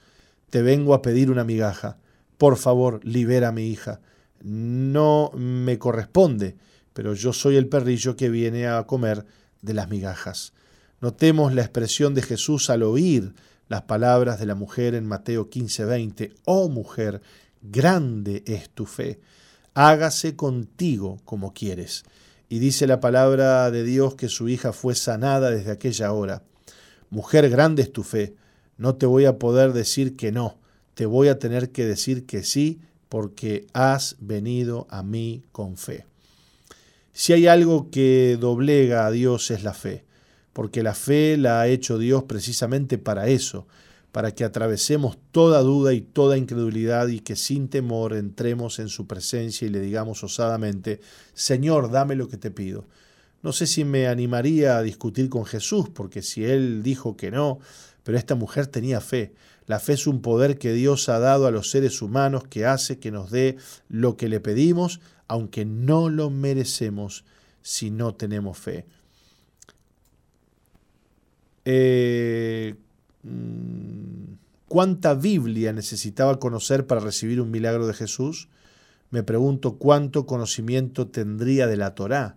[0.50, 1.98] Te vengo a pedir una migaja.
[2.38, 4.00] Por favor, libera a mi hija.
[4.42, 6.56] No me corresponde,
[6.92, 9.24] pero yo soy el perrillo que viene a comer
[9.62, 10.52] de las migajas.
[11.00, 13.34] Notemos la expresión de Jesús al oír
[13.68, 16.32] las palabras de la mujer en Mateo 15:20.
[16.46, 17.20] Oh mujer,
[17.60, 19.20] grande es tu fe,
[19.74, 22.04] hágase contigo como quieres.
[22.48, 26.44] Y dice la palabra de Dios que su hija fue sanada desde aquella hora.
[27.10, 28.34] Mujer, grande es tu fe,
[28.78, 30.58] no te voy a poder decir que no,
[30.94, 36.06] te voy a tener que decir que sí, porque has venido a mí con fe.
[37.12, 40.05] Si hay algo que doblega a Dios es la fe
[40.56, 43.66] porque la fe la ha hecho Dios precisamente para eso,
[44.10, 49.06] para que atravesemos toda duda y toda incredulidad y que sin temor entremos en su
[49.06, 51.02] presencia y le digamos osadamente,
[51.34, 52.86] Señor, dame lo que te pido.
[53.42, 57.58] No sé si me animaría a discutir con Jesús, porque si él dijo que no,
[58.02, 59.34] pero esta mujer tenía fe.
[59.66, 62.98] La fe es un poder que Dios ha dado a los seres humanos que hace
[62.98, 63.58] que nos dé
[63.90, 67.26] lo que le pedimos, aunque no lo merecemos
[67.60, 68.86] si no tenemos fe.
[71.68, 72.76] Eh,
[73.24, 74.34] mm,
[74.68, 78.48] ¿Cuánta Biblia necesitaba conocer para recibir un milagro de Jesús?
[79.10, 82.36] Me pregunto cuánto conocimiento tendría de la Torá.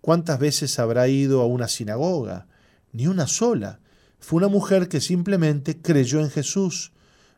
[0.00, 2.46] ¿Cuántas veces habrá ido a una sinagoga?
[2.92, 3.80] Ni una sola.
[4.18, 6.92] Fue una mujer que simplemente creyó en Jesús.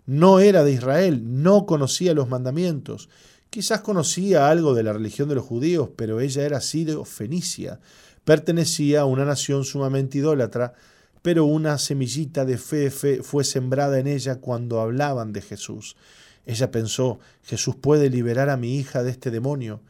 [0.07, 3.09] No era de Israel, no conocía los mandamientos.
[3.51, 7.81] Quizás conocía algo de la religión de los judíos, pero ella era sirio fenicia.
[8.25, 10.75] Pertenecía a una nación sumamente idólatra,
[11.23, 15.97] pero una semillita de fe, fe fue sembrada en ella cuando hablaban de Jesús.
[16.47, 19.81] Ella pensó, Jesús puede liberar a mi hija de este demonio.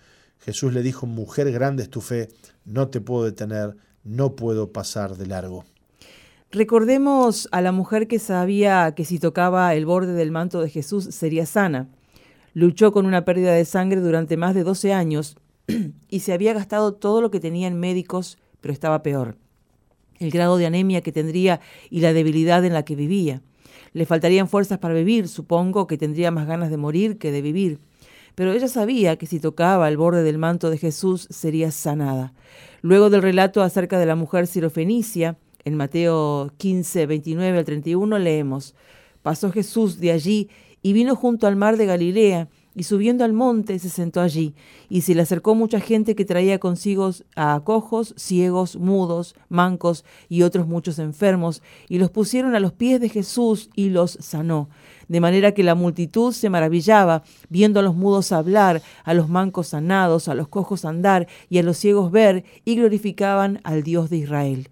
[0.41, 2.29] Jesús le dijo, mujer grande es tu fe,
[2.65, 5.65] no te puedo detener, no puedo pasar de largo.
[6.51, 11.05] Recordemos a la mujer que sabía que si tocaba el borde del manto de Jesús
[11.05, 11.89] sería sana.
[12.55, 15.37] Luchó con una pérdida de sangre durante más de 12 años
[16.09, 19.37] y se había gastado todo lo que tenía en médicos, pero estaba peor.
[20.19, 21.61] El grado de anemia que tendría
[21.91, 23.43] y la debilidad en la que vivía.
[23.93, 27.79] Le faltarían fuerzas para vivir, supongo que tendría más ganas de morir que de vivir.
[28.35, 32.35] Pero ella sabía que si tocaba el borde del manto de Jesús sería sanada.
[32.83, 38.75] Luego del relato acerca de la mujer sirofenicia, en Mateo 15, 29 al 31 leemos,
[39.23, 40.49] Pasó Jesús de allí
[40.83, 42.49] y vino junto al mar de Galilea,
[42.79, 44.55] y subiendo al monte se sentó allí,
[44.89, 50.43] y se le acercó mucha gente que traía consigo a cojos, ciegos, mudos, mancos y
[50.43, 54.69] otros muchos enfermos, y los pusieron a los pies de Jesús y los sanó.
[55.09, 59.69] De manera que la multitud se maravillaba, viendo a los mudos hablar, a los mancos
[59.69, 64.19] sanados, a los cojos andar y a los ciegos ver, y glorificaban al Dios de
[64.19, 64.69] Israel.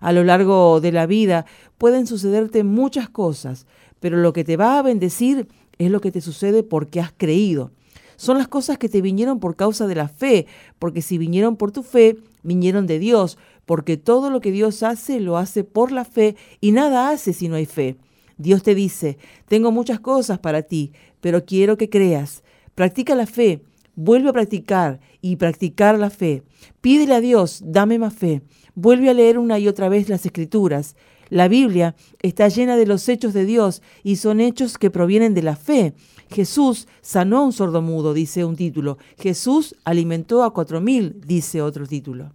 [0.00, 1.46] A lo largo de la vida
[1.78, 3.66] pueden sucederte muchas cosas,
[3.98, 5.48] pero lo que te va a bendecir
[5.78, 7.70] es lo que te sucede porque has creído.
[8.16, 10.46] Son las cosas que te vinieron por causa de la fe,
[10.78, 15.20] porque si vinieron por tu fe, vinieron de Dios, porque todo lo que Dios hace
[15.20, 17.96] lo hace por la fe y nada hace si no hay fe.
[18.38, 19.18] Dios te dice,
[19.48, 22.42] tengo muchas cosas para ti, pero quiero que creas.
[22.74, 23.62] Practica la fe,
[23.96, 26.42] vuelve a practicar y practicar la fe.
[26.80, 28.42] Pídele a Dios, dame más fe.
[28.74, 30.96] Vuelve a leer una y otra vez las escrituras.
[31.28, 35.42] La Biblia está llena de los hechos de Dios y son hechos que provienen de
[35.42, 35.94] la fe.
[36.30, 38.98] Jesús sanó a un sordomudo, dice un título.
[39.18, 42.32] Jesús alimentó a cuatro mil, dice otro título.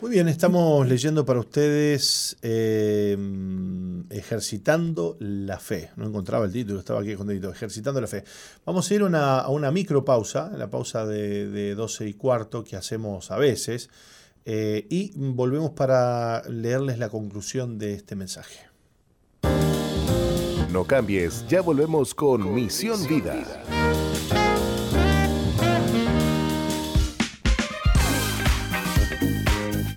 [0.00, 3.16] Muy bien, estamos leyendo para ustedes eh,
[4.10, 5.92] Ejercitando la Fe.
[5.96, 7.50] No encontraba el título, estaba aquí escondido.
[7.50, 8.22] Ejercitando la Fe.
[8.66, 12.76] Vamos a ir a una micro pausa, la pausa de, de 12 y cuarto que
[12.76, 13.88] hacemos a veces.
[14.46, 18.58] Eh, y volvemos para leerles la conclusión de este mensaje.
[20.70, 23.62] No cambies, ya volvemos con Misión Vida.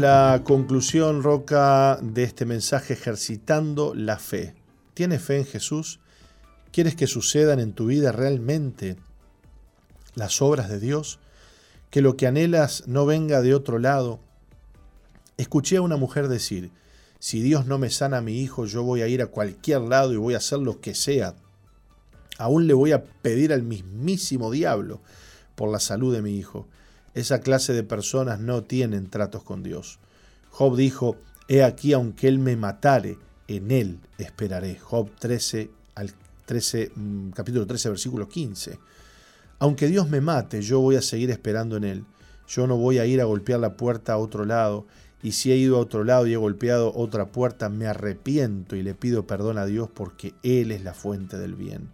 [0.00, 4.54] la conclusión, Roca, de este mensaje ejercitando la fe.
[4.94, 6.00] ¿Tienes fe en Jesús?
[6.70, 8.96] ¿Quieres que sucedan en tu vida realmente
[10.14, 11.18] las obras de Dios?
[11.90, 14.20] Que lo que anhelas no venga de otro lado.
[15.38, 16.70] Escuché a una mujer decir,
[17.18, 20.12] si Dios no me sana a mi hijo, yo voy a ir a cualquier lado
[20.12, 21.34] y voy a hacer lo que sea.
[22.38, 25.00] Aún le voy a pedir al mismísimo diablo
[25.54, 26.68] por la salud de mi hijo.
[27.16, 29.98] Esa clase de personas no tienen tratos con Dios.
[30.50, 31.16] Job dijo,
[31.48, 33.16] He aquí, aunque él me matare,
[33.48, 34.78] en él esperaré.
[34.78, 36.12] Job 13, al
[36.44, 38.78] 13, mm, capítulo 13, versículo 15.
[39.60, 42.04] Aunque Dios me mate, yo voy a seguir esperando en él.
[42.48, 44.84] Yo no voy a ir a golpear la puerta a otro lado.
[45.22, 48.82] Y si he ido a otro lado y he golpeado otra puerta, me arrepiento y
[48.82, 51.88] le pido perdón a Dios porque Él es la fuente del bien.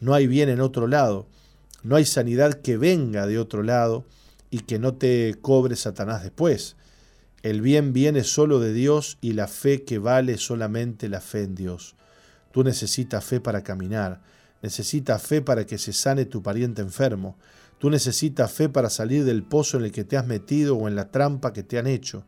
[0.00, 1.26] No hay bien en otro lado.
[1.82, 4.06] No hay sanidad que venga de otro lado
[4.56, 6.76] y que no te cobre Satanás después.
[7.42, 11.54] El bien viene solo de Dios y la fe que vale solamente la fe en
[11.54, 11.94] Dios.
[12.52, 14.22] Tú necesitas fe para caminar,
[14.62, 17.36] necesitas fe para que se sane tu pariente enfermo,
[17.76, 20.96] tú necesitas fe para salir del pozo en el que te has metido o en
[20.96, 22.24] la trampa que te han hecho.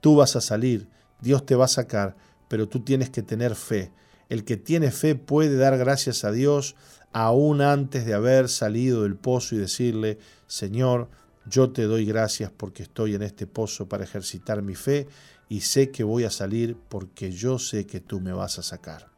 [0.00, 0.88] Tú vas a salir,
[1.20, 2.16] Dios te va a sacar,
[2.48, 3.92] pero tú tienes que tener fe.
[4.30, 6.74] El que tiene fe puede dar gracias a Dios
[7.12, 11.10] aún antes de haber salido del pozo y decirle, Señor,
[11.46, 15.08] yo te doy gracias porque estoy en este pozo para ejercitar mi fe
[15.48, 19.08] y sé que voy a salir porque yo sé que tú me vas a sacar.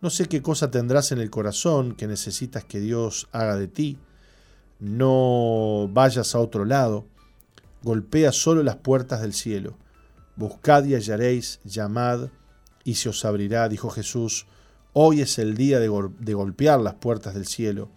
[0.00, 3.98] No sé qué cosa tendrás en el corazón que necesitas que Dios haga de ti.
[4.78, 7.06] No vayas a otro lado.
[7.82, 9.78] Golpea solo las puertas del cielo.
[10.36, 12.28] Buscad y hallaréis, llamad
[12.84, 14.46] y se os abrirá, dijo Jesús.
[14.92, 17.88] Hoy es el día de, golpear las puertas del cielo.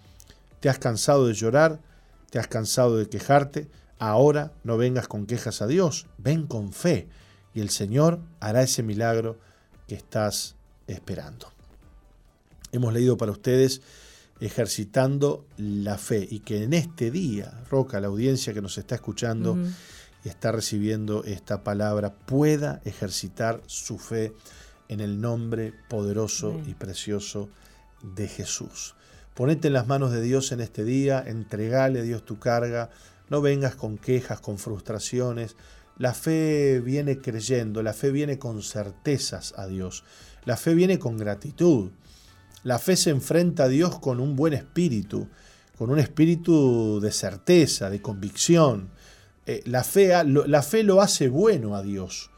[0.59, 1.82] ¿Te has cansado de llorar?
[2.30, 3.69] ¿Te has cansado de quejarte?
[3.99, 7.07] Ahora no vengas con quejas a Dios, ven con fe
[7.53, 9.39] y el Señor hará ese milagro
[9.88, 10.55] que estás
[10.86, 11.51] esperando.
[12.71, 13.82] Hemos leído para ustedes
[14.39, 19.57] ejercitando la fe y que en este día, Roca, la audiencia que nos está escuchando
[20.23, 24.34] y está recibiendo esta palabra, pueda ejercitar su fe
[24.89, 27.49] en el nombre poderoso y precioso
[28.03, 28.95] de Jesús.
[29.38, 32.90] Ponete en las manos de Dios en este día, entregale a Dios tu carga,
[33.30, 35.56] no vengas con quejas, con frustraciones.
[36.00, 40.04] La fe viene creyendo, la fe viene con certezas a Dios,
[40.46, 41.92] la fe viene con gratitud.
[42.64, 45.30] La fe se enfrenta a Dios con un buen espíritu,
[45.78, 48.90] con un espíritu de certeza, de convicción.
[49.46, 52.32] Eh, la, fe, la fe lo hace bueno a Dios,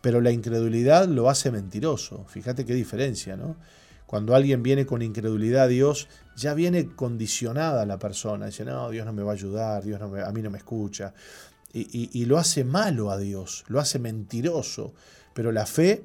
[0.00, 2.24] pero la incredulidad lo hace mentiroso.
[2.28, 3.56] Fíjate qué diferencia, ¿no?
[4.06, 8.46] Cuando alguien viene con incredulidad a Dios, ya viene condicionada la persona.
[8.46, 11.12] Dice, no, Dios no me va a ayudar, Dios no a mí no me escucha.
[11.72, 14.94] Y, lo hace malo a Dios, lo hace mentiroso.
[15.34, 16.04] Pero la fe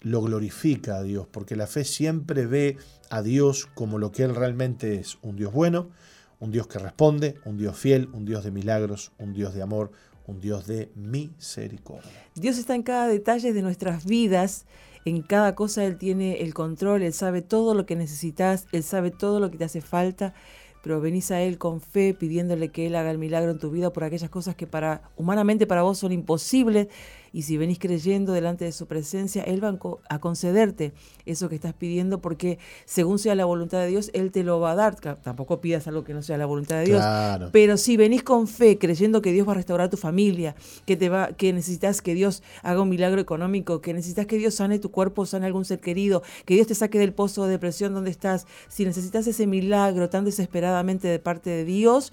[0.00, 2.78] lo glorifica a Dios, porque la fe siempre ve
[3.10, 5.90] a Dios como lo que Él realmente es, un Dios bueno,
[6.38, 9.92] un Dios que responde, un Dios fiel, un Dios de milagros, un Dios de amor,
[10.26, 12.10] un Dios de misericordia.
[12.34, 14.64] Dios está en cada detalle de nuestras vidas
[15.04, 19.10] en cada cosa Él tiene el control, Él sabe todo lo que necesitas, Él sabe
[19.10, 20.34] todo lo que te hace falta,
[20.82, 23.92] pero venís a Él con fe pidiéndole que Él haga el milagro en tu vida
[23.92, 26.88] por aquellas cosas que para humanamente para vos son imposibles
[27.32, 29.78] y si venís creyendo delante de su presencia, Él va
[30.08, 30.92] a concederte
[31.26, 34.72] eso que estás pidiendo porque según sea la voluntad de Dios, Él te lo va
[34.72, 34.96] a dar.
[34.96, 37.04] Tampoco pidas algo que no sea la voluntad de Dios.
[37.52, 40.56] Pero si venís con fe, creyendo que Dios va a restaurar tu familia,
[40.86, 44.54] que, te va, que necesitas que Dios haga un milagro económico, que necesitas que Dios
[44.54, 47.94] sane tu cuerpo, sane algún ser querido, que Dios te saque del pozo de depresión
[47.94, 52.12] donde estás, si necesitas ese milagro tan desesperadamente de parte de Dios,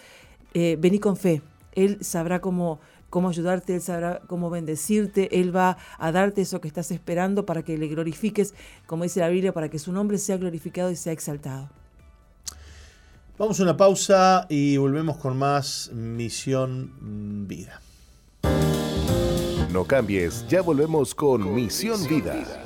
[0.54, 1.42] eh, vení con fe.
[1.74, 2.80] Él sabrá cómo
[3.10, 7.64] cómo ayudarte, Él sabrá cómo bendecirte, Él va a darte eso que estás esperando para
[7.64, 8.54] que le glorifiques,
[8.86, 11.70] como dice la Biblia, para que su nombre sea glorificado y sea exaltado.
[13.38, 17.82] Vamos a una pausa y volvemos con más Misión Vida.
[19.72, 22.64] No cambies, ya volvemos con, Misión, Vida.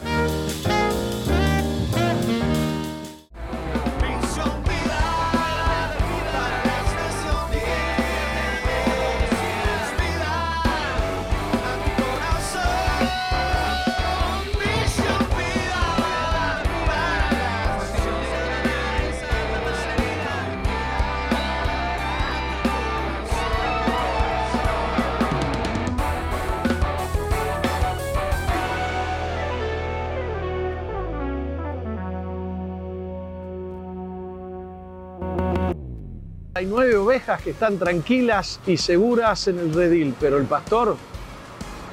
[36.65, 40.95] 99 ovejas que están tranquilas y seguras en el redil, pero el pastor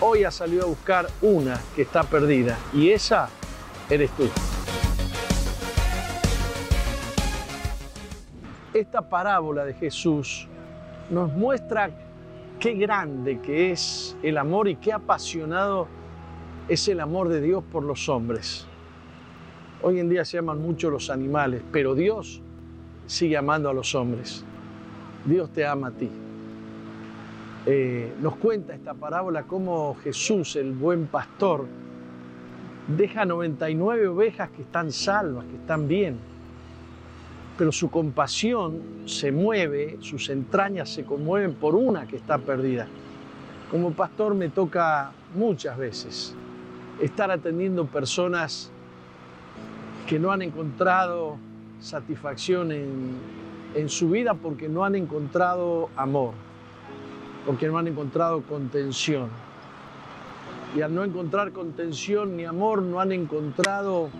[0.00, 3.30] hoy ha salido a buscar una que está perdida y esa
[3.88, 4.28] eres tú.
[8.74, 10.46] Esta parábola de Jesús
[11.10, 11.90] nos muestra
[12.60, 15.88] qué grande que es el amor y qué apasionado
[16.68, 18.66] es el amor de Dios por los hombres.
[19.80, 22.42] Hoy en día se aman mucho los animales, pero Dios
[23.06, 24.44] sigue amando a los hombres.
[25.28, 26.10] Dios te ama a ti.
[27.66, 31.66] eh, nos cuenta esta parábola cómo Jesús, el buen pastor,
[32.96, 36.16] deja 99 ovejas que están salvas, que están bien,
[37.58, 42.86] pero su compasión se mueve, sus entrañas se conmueven por una que está perdida.
[43.70, 46.34] Como pastor me toca muchas veces
[47.02, 48.70] estar atendiendo personas
[50.06, 51.36] que no han encontrado
[51.80, 56.32] satisfacción en, en su vida porque no han encontrado amor,
[57.46, 59.28] porque no han encontrado contención.
[60.76, 64.10] Y al no encontrar contención ni amor, no han encontrado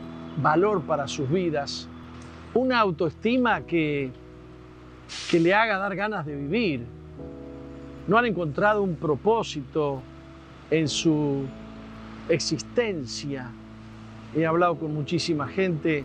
[0.41, 1.89] valor para sus vidas,
[2.55, 4.11] una autoestima que,
[5.31, 6.87] que le haga dar ganas de vivir.
[8.07, 10.01] No han encontrado un propósito
[10.71, 11.45] en su
[12.29, 13.51] existencia.
[14.35, 16.05] He hablado con muchísima gente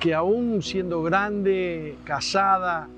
[0.00, 2.88] que aún siendo grande, casada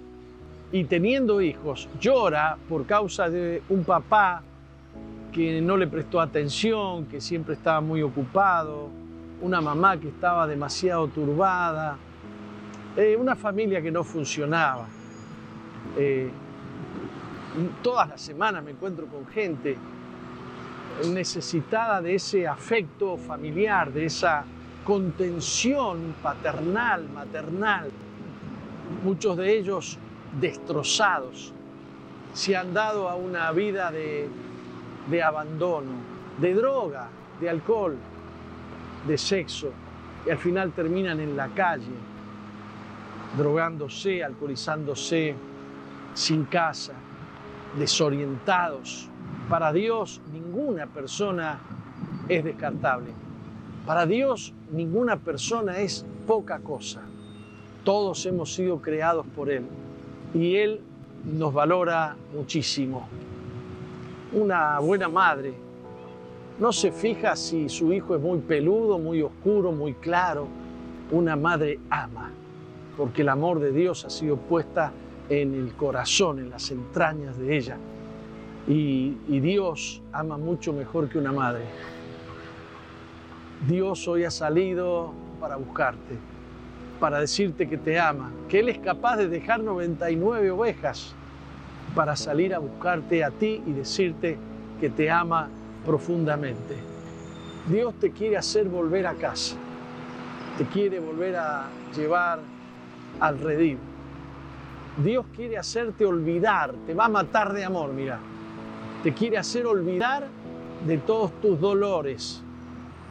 [0.72, 4.42] y teniendo hijos, llora por causa de un papá
[5.32, 8.88] que no le prestó atención, que siempre estaba muy ocupado,
[9.40, 11.96] una mamá que estaba demasiado turbada,
[12.96, 14.86] eh, una familia que no funcionaba.
[15.96, 16.30] Eh,
[17.82, 19.76] todas las semanas me encuentro con gente
[21.12, 24.44] necesitada de ese afecto familiar, de esa
[24.88, 27.90] contención paternal, maternal.
[29.04, 29.98] Muchos de ellos
[30.40, 31.52] destrozados,
[32.32, 34.30] se han dado a una vida de,
[35.10, 35.90] de abandono,
[36.40, 37.08] de droga,
[37.38, 37.98] de alcohol,
[39.06, 39.72] de sexo,
[40.26, 41.92] y al final terminan en la calle,
[43.36, 45.34] drogándose, alcoholizándose,
[46.14, 46.94] sin casa,
[47.78, 49.10] desorientados.
[49.50, 51.58] Para Dios ninguna persona
[52.26, 53.27] es descartable.
[53.88, 57.00] Para Dios ninguna persona es poca cosa.
[57.84, 59.64] Todos hemos sido creados por Él
[60.34, 60.82] y Él
[61.24, 63.08] nos valora muchísimo.
[64.34, 65.54] Una buena madre
[66.60, 70.46] no se fija si su hijo es muy peludo, muy oscuro, muy claro.
[71.10, 72.30] Una madre ama,
[72.94, 74.92] porque el amor de Dios ha sido puesta
[75.30, 77.78] en el corazón, en las entrañas de ella.
[78.68, 81.64] Y, y Dios ama mucho mejor que una madre.
[83.66, 86.16] Dios hoy ha salido para buscarte,
[87.00, 91.14] para decirte que te ama, que Él es capaz de dejar 99 ovejas
[91.94, 94.38] para salir a buscarte a ti y decirte
[94.80, 95.48] que te ama
[95.84, 96.76] profundamente.
[97.68, 99.56] Dios te quiere hacer volver a casa,
[100.56, 102.38] te quiere volver a llevar
[103.18, 103.38] al.
[105.02, 108.18] Dios quiere hacerte olvidar, te va a matar de amor, mira.
[109.02, 110.26] Te quiere hacer olvidar
[110.86, 112.42] de todos tus dolores,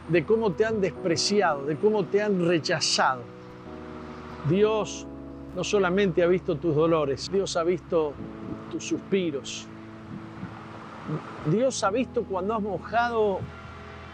[0.08, 3.22] de cómo te han despreciado, de cómo te han rechazado.
[4.48, 5.06] Dios
[5.54, 8.12] no solamente ha visto tus dolores, Dios ha visto
[8.70, 9.66] tus suspiros.
[11.50, 13.40] Dios ha visto cuando has mojado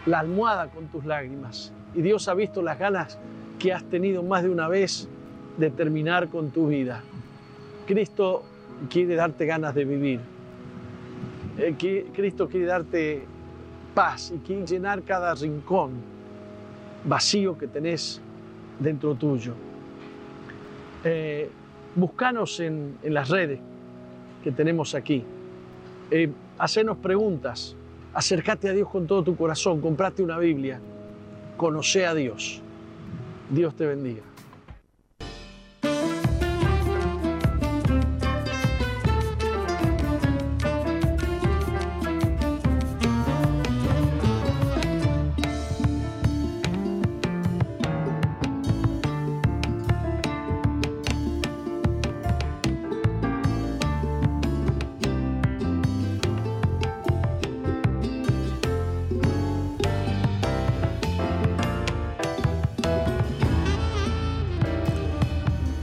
[0.05, 1.73] la almohada con tus lágrimas.
[1.93, 3.17] Y Dios ha visto las ganas
[3.59, 5.07] que has tenido más de una vez
[5.57, 7.03] de terminar con tu vida.
[7.85, 8.43] Cristo
[8.89, 10.19] quiere darte ganas de vivir.
[11.57, 11.75] Eh,
[12.13, 13.25] Cristo quiere darte
[13.95, 15.93] paz y quiere llenar cada rincón
[17.05, 18.21] vacío que tenés
[18.79, 19.53] dentro tuyo.
[21.03, 21.49] Eh,
[21.95, 23.59] buscanos en, en, las redes
[24.43, 25.23] que tenemos aquí.
[26.11, 27.75] Eh, hacenos preguntas.
[28.13, 29.81] Acércate a Dios con todo tu corazón.
[29.81, 30.79] Comprate una Biblia.
[31.57, 32.61] Conoce a Dios.
[33.49, 34.34] Dios te bendiga.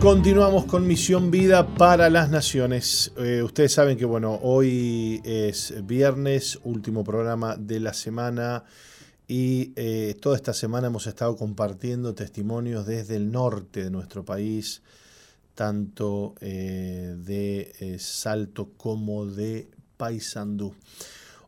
[0.02, 3.12] Continuamos con Misión Vida para las Naciones.
[3.18, 8.64] Eh, ustedes saben que bueno, hoy es viernes, último programa de la semana
[9.28, 14.82] y eh, toda esta semana hemos estado compartiendo testimonios desde el norte de nuestro país,
[15.54, 20.74] tanto eh, de Salto como de Paysandú.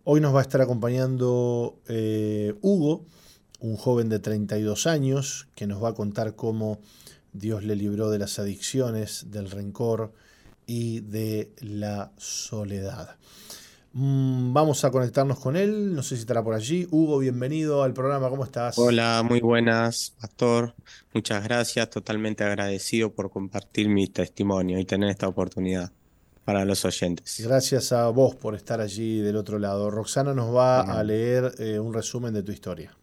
[0.04, 1.80] Hoy nos va a estar acompañando
[2.62, 3.04] Hugo,
[3.58, 6.78] un joven de 32 años, que nos va a contar cómo
[7.34, 10.12] Dios le libró de las adicciones, del rencor
[10.66, 13.16] y de la soledad.
[13.92, 16.86] Mm, vamos a conectarnos con él, no sé si estará por allí.
[16.90, 18.78] Hugo, bienvenido al programa, ¿cómo estás?
[18.78, 20.74] Hola, muy buenas, pastor.
[21.12, 25.92] Muchas gracias, totalmente agradecido por compartir mi testimonio y tener esta oportunidad.
[26.44, 27.40] para los oyentes.
[27.42, 29.90] Gracias a vos por estar allí del otro lado.
[29.90, 32.94] Roxana nos va a leer eh, un resumen de tu historia.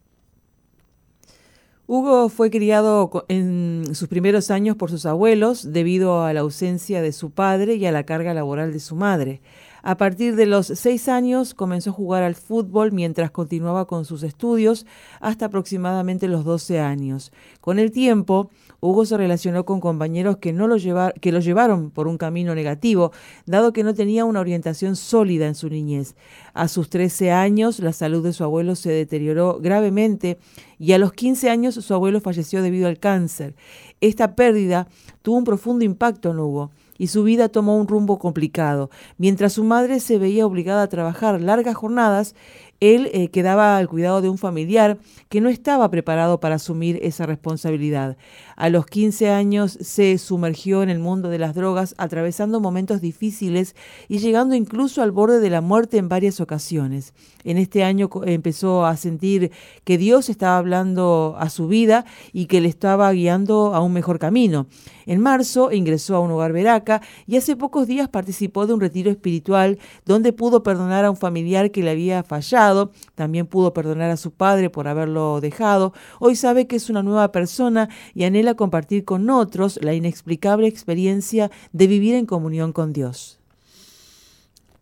[1.93, 7.11] Hugo fue criado en sus primeros años por sus abuelos debido a la ausencia de
[7.11, 9.41] su padre y a la carga laboral de su madre.
[9.83, 14.23] A partir de los seis años comenzó a jugar al fútbol mientras continuaba con sus
[14.23, 14.85] estudios
[15.19, 17.33] hasta aproximadamente los 12 años.
[17.59, 18.51] Con el tiempo,
[18.81, 20.75] Hugo se relacionó con compañeros que, no lo,
[21.21, 23.11] que lo llevaron por un camino negativo,
[23.45, 26.15] dado que no tenía una orientación sólida en su niñez.
[26.55, 30.39] A sus 13 años, la salud de su abuelo se deterioró gravemente
[30.79, 33.55] y a los 15 años su abuelo falleció debido al cáncer.
[34.01, 34.87] Esta pérdida
[35.21, 38.89] tuvo un profundo impacto en Hugo y su vida tomó un rumbo complicado.
[39.17, 42.35] Mientras su madre se veía obligada a trabajar largas jornadas,
[42.81, 44.97] él eh, quedaba al cuidado de un familiar
[45.29, 48.17] que no estaba preparado para asumir esa responsabilidad.
[48.57, 53.75] A los 15 años se sumergió en el mundo de las drogas, atravesando momentos difíciles
[54.09, 57.13] y llegando incluso al borde de la muerte en varias ocasiones.
[57.43, 59.51] En este año empezó a sentir
[59.83, 64.17] que Dios estaba hablando a su vida y que le estaba guiando a un mejor
[64.17, 64.67] camino.
[65.05, 69.11] En marzo ingresó a un hogar veraca y hace pocos días participó de un retiro
[69.11, 72.70] espiritual donde pudo perdonar a un familiar que le había fallado,
[73.15, 75.93] también pudo perdonar a su padre por haberlo dejado.
[76.19, 81.51] Hoy sabe que es una nueva persona y anhela compartir con otros la inexplicable experiencia
[81.71, 83.39] de vivir en comunión con Dios.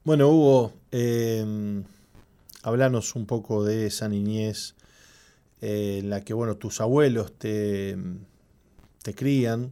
[0.04, 1.84] Bueno, Hugo, eh
[2.62, 4.76] Hablanos un poco de esa niñez
[5.62, 7.98] eh, en la que, bueno, tus abuelos te,
[9.02, 9.72] te crían,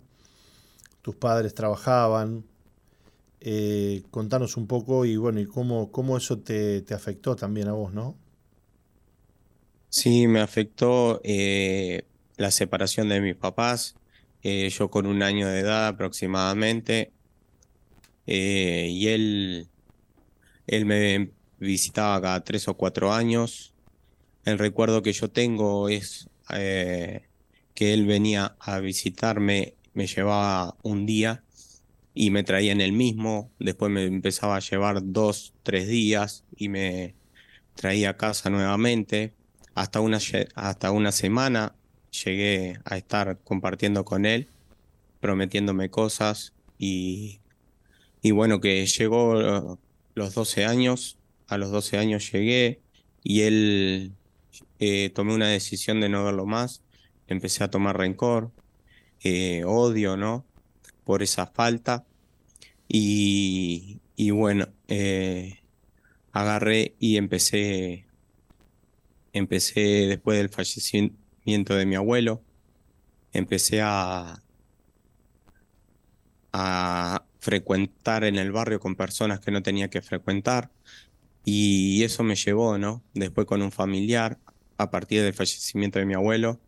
[1.02, 2.46] tus padres trabajaban.
[3.50, 7.94] Eh, contanos un poco y bueno, y cómo, cómo eso te, afectó también a vos,
[7.94, 8.18] ¿no?
[9.88, 12.04] Sí, me afectó eh,
[12.36, 13.96] la separación de mis papás.
[14.44, 17.14] yo con un año de edad aproximadamente.
[18.26, 19.70] y él,
[20.68, 23.74] él me visitaba cada tres o cuatro años.
[24.44, 27.24] El recuerdo que yo tengo es eh,
[27.74, 31.44] que él venía a visitarme, me llevaba un día
[32.20, 36.68] y me traía en el mismo, después me empezaba a llevar dos, tres días y
[36.68, 37.14] me
[37.76, 39.36] traía a casa nuevamente.
[39.76, 40.18] Hasta una,
[40.56, 41.76] hasta una semana
[42.24, 44.48] llegué a estar compartiendo con él,
[45.20, 47.40] prometiéndome cosas y,
[48.24, 49.78] y bueno, que llegó
[50.16, 52.82] los 12 años a los 12 años llegué
[53.24, 54.14] y él
[54.80, 56.82] eh, tomé una decisión de no verlo más,
[57.28, 58.52] empecé a tomar rencor,
[59.24, 60.48] eh, odio, ¿no?
[61.04, 62.07] Por esa falta.
[62.88, 64.00] Y,
[64.32, 65.60] bueno, eh,
[66.34, 68.08] agarré y empecé,
[69.34, 72.44] empecé después del fallecimiento de mi abuelo,
[73.34, 74.44] empecé a,
[76.54, 80.72] a frecuentar en el barrio con personas que no tenía que frecuentar,
[81.46, 83.04] y eso me llevó, ¿no?
[83.14, 84.40] Después con un familiar,
[84.78, 86.62] a partir del fallecimiento de mi abuelo,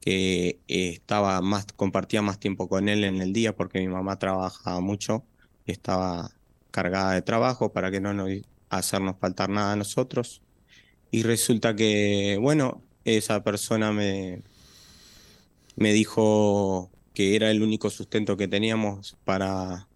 [0.00, 4.18] que eh, estaba más, compartía más tiempo con él en el día porque mi mamá
[4.18, 5.24] trabajaba mucho,
[5.72, 6.30] estaba
[6.70, 8.30] cargada de trabajo para que no nos
[8.68, 10.42] hacernos faltar nada a nosotros.
[11.10, 14.42] Y resulta que, bueno, esa persona me,
[15.76, 19.88] me dijo que era el único sustento que teníamos para,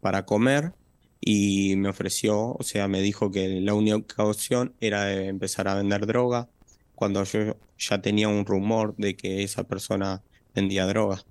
[0.00, 0.74] para comer
[1.20, 6.06] y me ofreció, o sea, me dijo que la única opción era empezar a vender
[6.06, 6.48] droga
[6.94, 10.22] cuando yo ya tenía un rumor de que esa persona
[10.54, 11.24] vendía droga.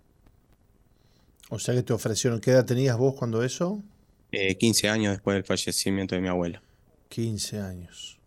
[1.49, 3.81] O sea que te ofrecieron, ¿qué edad tenías vos cuando eso?
[4.31, 6.61] 15 eh, años después del fallecimiento de mi abuelo.
[7.09, 8.19] 15 años.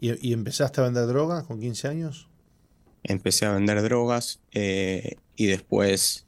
[0.00, 2.28] ¿Y, empezaste a vender droga con 15 años?
[3.02, 6.26] Empecé a vender drogas eh, y después,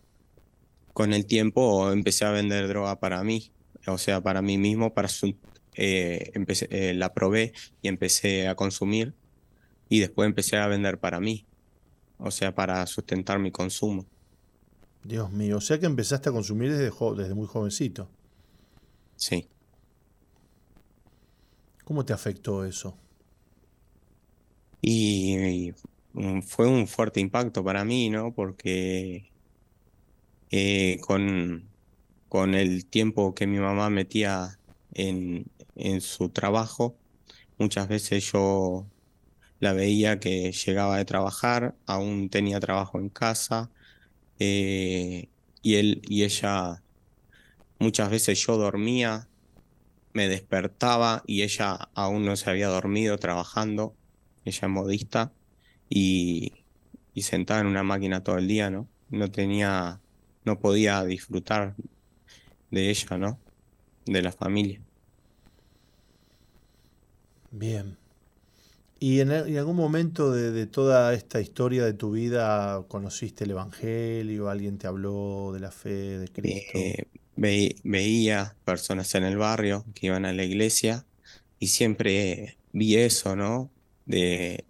[0.93, 3.53] con el tiempo, empecé a vender droga para mí
[3.87, 5.35] o sea, para mí mismo, para su,
[5.75, 7.53] eh, empecé, eh, la probé
[7.83, 9.15] y empecé a consumir
[9.89, 11.47] y después empecé a vender para mí,
[12.19, 14.07] o sea, para sustentar mi consumo.
[15.05, 18.09] Dios mío, o sea que empezaste a consumir desde, desde muy jovencito.
[19.17, 19.47] Sí.
[21.85, 22.97] ¿Cómo te afectó eso?
[24.83, 25.73] Y,
[26.43, 28.33] fue un fuerte impacto para mí, ¿no?
[28.35, 29.31] Porque
[30.51, 31.69] eh, con,
[32.29, 34.59] con el tiempo que mi mamá metía
[34.95, 35.47] en,
[35.77, 36.97] en su trabajo,
[37.59, 38.87] muchas veces yo
[39.61, 43.71] la veía que llegaba de trabajar, aún tenía trabajo en casa,
[44.41, 45.29] eh,
[45.63, 46.83] y él y ella,
[47.79, 49.29] muchas veces yo dormía,
[50.13, 53.95] me despertaba y ella aún no se había dormido trabajando,
[54.45, 55.33] ella es modista,
[55.89, 56.65] y,
[57.15, 58.89] y sentada en una máquina todo el día, ¿no?
[59.11, 60.01] No tenía,
[60.45, 61.77] no podía disfrutar
[62.71, 63.39] de ella, ¿no?
[64.07, 64.81] de la familia.
[67.53, 68.00] Bien.
[69.03, 74.51] ¿Y en, algún momento de, toda esta historia de tu vida conociste el Evangelio?
[74.51, 76.79] ¿Alguien te habló de la fe de Cristo?
[76.79, 81.07] Eh, ve, veía personas en el barrio que iban a la iglesia
[81.59, 83.71] y siempre vi eso, ¿no?
[84.05, 84.67] De,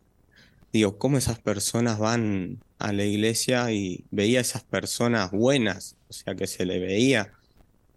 [0.72, 6.36] digo, cómo esas personas van a la iglesia y veía esas personas buenas, o sea,
[6.36, 7.32] que se le veía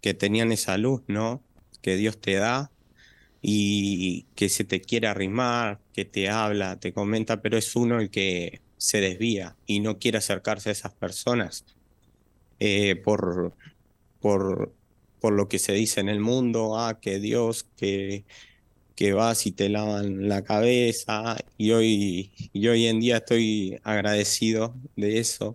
[0.00, 1.44] que tenían esa luz, ¿no?
[1.80, 2.72] Que Dios te da
[3.46, 8.08] y que se te quiere arrimar, que te habla, te comenta, pero es uno el
[8.08, 11.66] que se desvía y no quiere acercarse a esas personas
[12.58, 13.54] eh, por,
[14.20, 14.72] por,
[15.20, 18.24] por lo que se dice en el mundo, ah, que Dios, que,
[18.94, 24.74] que vas y te lavan la cabeza, y hoy, y hoy en día estoy agradecido
[24.96, 25.54] de eso,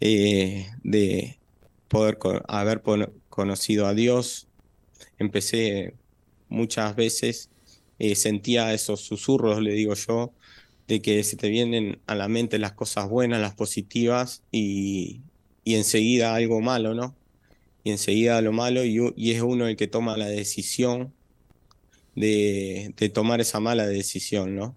[0.00, 1.38] eh, de
[1.86, 2.18] poder
[2.48, 2.82] haber
[3.28, 4.48] conocido a Dios.
[5.18, 5.94] Empecé
[6.48, 7.50] muchas veces
[7.98, 10.32] eh, sentía esos susurros, le digo yo,
[10.88, 15.22] de que se te vienen a la mente las cosas buenas, las positivas y,
[15.64, 17.16] y enseguida algo malo, ¿no?
[17.84, 21.14] Y enseguida lo malo y, y, es uno el que toma la decisión
[22.14, 24.76] de, de tomar esa mala decisión, ¿no?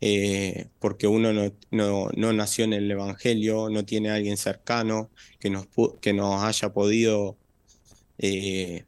[0.00, 5.10] Eh, porque uno no, no, no, nació en el Evangelio, no tiene a alguien cercano
[5.40, 5.66] que nos,
[6.00, 7.36] que nos haya podido
[8.18, 8.84] eh,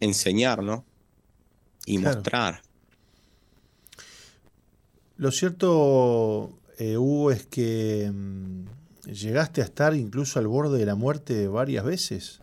[0.00, 0.86] enseñar, ¿no?
[1.86, 2.16] Y claro.
[2.16, 2.62] mostrar.
[5.16, 8.66] Lo cierto, eh, Hugo, es que mmm,
[9.06, 12.40] llegaste a estar incluso al borde de la muerte varias veces.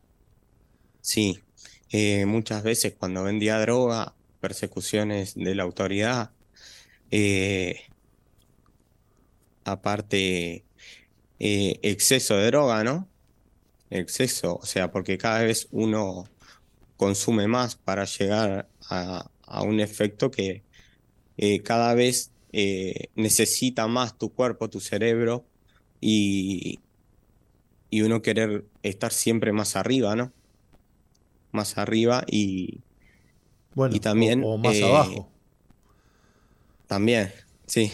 [1.01, 1.39] Sí,
[1.91, 6.31] eh, muchas veces cuando vendía droga, persecuciones de la autoridad,
[7.11, 7.81] eh,
[9.63, 10.65] aparte
[11.39, 13.07] eh, exceso de droga, ¿no?
[13.89, 16.25] Exceso, o sea, porque cada vez uno
[16.97, 20.63] consume más para llegar a, a un efecto que
[21.37, 25.45] eh, cada vez eh, necesita más tu cuerpo, tu cerebro
[26.01, 26.79] y,
[27.89, 30.31] y uno querer estar siempre más arriba, ¿no?
[31.51, 32.81] Más arriba y,
[33.75, 34.43] bueno, y también...
[34.43, 35.29] O, o más eh, abajo.
[36.87, 37.31] También,
[37.65, 37.91] sí.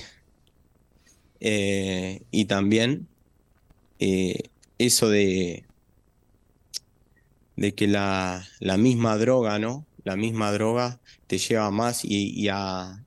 [1.39, 3.07] Y también
[4.77, 5.65] eso de,
[7.55, 9.85] de que la, la misma droga, ¿no?
[10.03, 10.99] La misma droga
[11.29, 13.05] te lleva más y, y, a,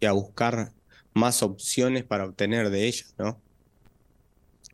[0.00, 0.72] y, a, buscar
[1.14, 3.40] más opciones para obtener de ellas, ¿no?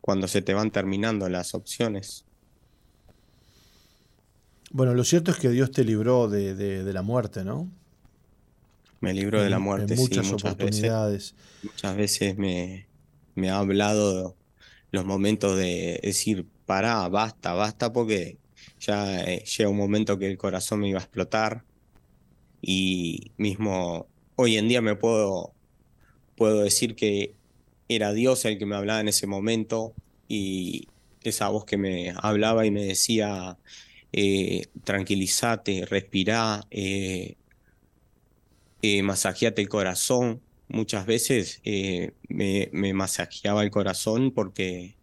[0.00, 2.24] Cuando se te van terminando las opciones.
[4.70, 7.70] Bueno, lo cierto es que Dios te libró de, de, de la muerte, ¿no?
[9.00, 11.34] Me libró de la muerte, en muchas sí, muchas oportunidades.
[11.34, 12.88] Veces, muchas veces me,
[13.34, 14.38] me ha hablado
[14.90, 18.38] los momentos de decir, pará, basta, basta, porque
[18.78, 21.64] ya eh, llega un momento que el corazón me iba a explotar
[22.62, 24.06] y mismo
[24.36, 25.52] hoy en día me puedo,
[26.36, 27.34] puedo decir que
[27.88, 29.94] era Dios el que me hablaba en ese momento
[30.28, 30.88] y
[31.22, 33.58] esa voz que me hablaba y me decía,
[34.12, 37.36] eh, tranquilízate, respirá, eh,
[38.82, 40.40] eh, masajeate el corazón.
[40.68, 41.60] Muchas veces
[42.28, 44.94] me, me, masajeaba el corazón porque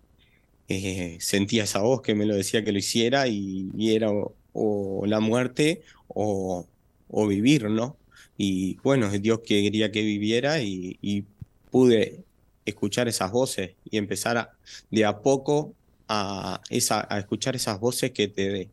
[1.19, 4.09] sentía esa voz que me lo decía que lo hiciera y, y era
[4.53, 6.67] o, la muerte o,
[7.09, 7.97] o vivir, ¿no?
[8.37, 11.25] Y bueno, Dios que quería que viviera y,
[11.71, 12.23] pude
[12.65, 14.51] escuchar esas voces y empezar a,
[14.89, 15.73] de a poco
[16.07, 18.69] a, esa, a escuchar esas voces que te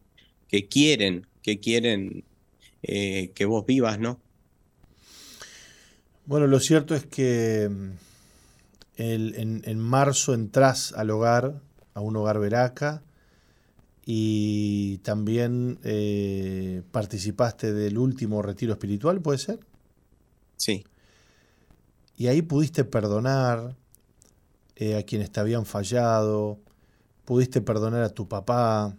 [0.48, 2.22] que quieren, que quieren
[2.82, 4.20] eh, que vos vivas, ¿no?
[6.26, 7.64] Bueno, lo cierto es que
[8.96, 11.60] el, en, en, marzo entras al hogar,
[11.94, 13.02] a un hogar veraca,
[14.06, 19.60] y también eh, participaste del último retiro espiritual, ¿puede ser?
[20.56, 20.84] Sí.
[22.16, 23.76] Y ahí pudiste perdonar
[24.76, 26.60] eh, a quienes te habían fallado,
[27.24, 28.96] pudiste perdonar a tu papá.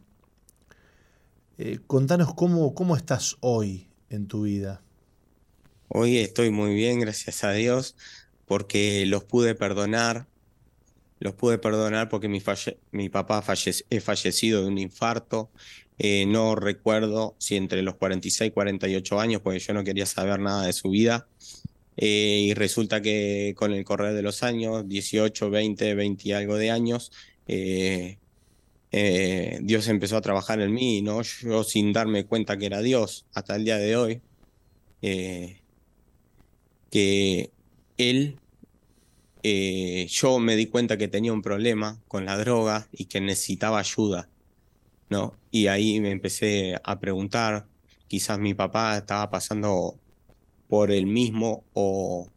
[1.57, 4.82] Eh, contanos cómo, cómo estás hoy en tu vida.
[5.88, 7.95] Hoy estoy muy bien, gracias a Dios,
[8.45, 10.27] porque los pude perdonar,
[11.20, 12.40] los pude perdonar porque mi,
[13.10, 15.50] papá falle fallecido de un infarto.
[15.98, 20.40] Eh, no recuerdo si entre los 46 y 48 años, porque yo no quería saber
[20.40, 21.28] nada de su vida.
[21.98, 26.58] Eh, y resulta que con el correr de los años, 18, 20, 20 y algo
[26.58, 27.12] de años,
[27.48, 28.18] eh,
[29.62, 31.22] Dios empezó a trabajar en mí, ¿no?
[31.22, 34.22] Yo sin darme cuenta que era Dios hasta el día de hoy,
[36.90, 37.52] que
[37.98, 38.40] Él
[39.47, 43.77] eh, yo me di cuenta que tenía un problema con la droga y que necesitaba
[43.77, 44.27] ayuda,
[45.11, 45.35] ¿no?
[45.51, 47.67] Y ahí me empecé a preguntar
[48.07, 49.99] quizás mi papá estaba pasando
[50.67, 52.27] por el mismo o,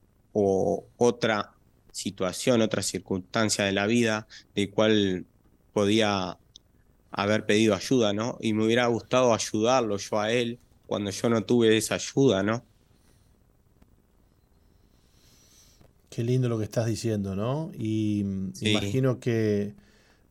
[0.98, 1.54] otra
[1.92, 5.24] situación, otra circunstancia de la vida de cual
[5.72, 6.36] podía
[7.10, 8.36] haber pedido ayuda, ¿no?
[8.38, 12.66] Y me hubiera gustado ayudarlo yo a él cuando yo no tuve esa ayuda, ¿no?
[16.18, 17.70] Qué lindo lo que estás diciendo, ¿no?
[17.78, 18.24] Y
[18.60, 19.72] imagino que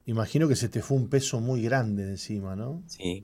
[0.05, 2.83] imagino que se te fue un peso muy grande de encima, ¿no?
[2.87, 3.23] Sí.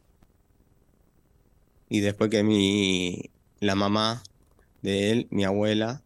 [1.89, 4.23] Y después que mi la mamá
[4.81, 6.03] de él, mi abuela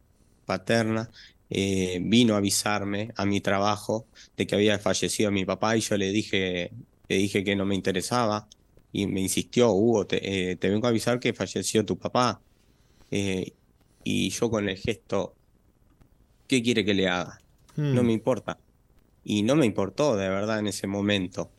[0.47, 1.11] paterna,
[1.51, 5.95] eh, vino a avisarme a mi trabajo de que había fallecido mi papá y yo
[5.95, 6.71] le dije,
[7.07, 8.47] le dije que no me interesaba
[8.91, 12.41] y me insistió, Hugo, te, eh, vengo a avisar que falleció tu papá.
[13.11, 13.53] Eh,
[14.03, 15.36] y yo con el gesto,
[16.47, 17.39] ¿qué quiere que le haga?
[17.75, 18.09] No me hmm.
[18.09, 18.57] importa.
[19.23, 21.51] Y no me importó de verdad en ese momento.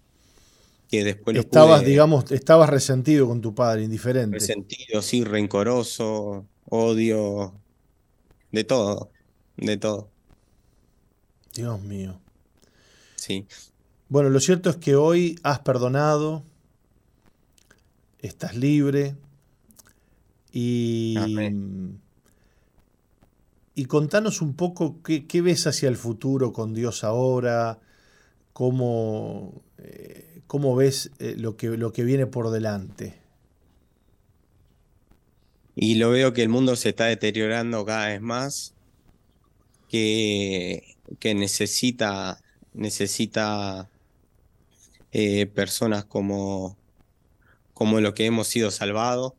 [0.91, 4.39] Que después estabas, digamos, estabas resentido con tu padre, indiferente.
[4.39, 7.55] Resentido, sí, rencoroso, odio,
[8.53, 9.11] de todo
[9.59, 10.11] de todo.
[11.55, 12.21] Dios mío.
[13.17, 13.47] Sí.
[14.09, 16.45] Bueno, lo cierto es que hoy has perdonado,
[18.21, 19.17] estás libre
[20.53, 21.17] y,
[23.79, 27.79] y contanos un poco qué, ves hacia el futuro con Dios ahora,
[28.53, 33.21] cómo, eh, cómo ves eh, lo, que, lo que viene por delante.
[35.77, 38.75] Y lo veo que el mundo se está deteriorando cada vez más
[39.89, 42.41] que, que necesita,
[42.75, 43.89] necesita
[45.13, 46.77] eh, personas como,
[47.75, 49.35] como lo que hemos sido salvados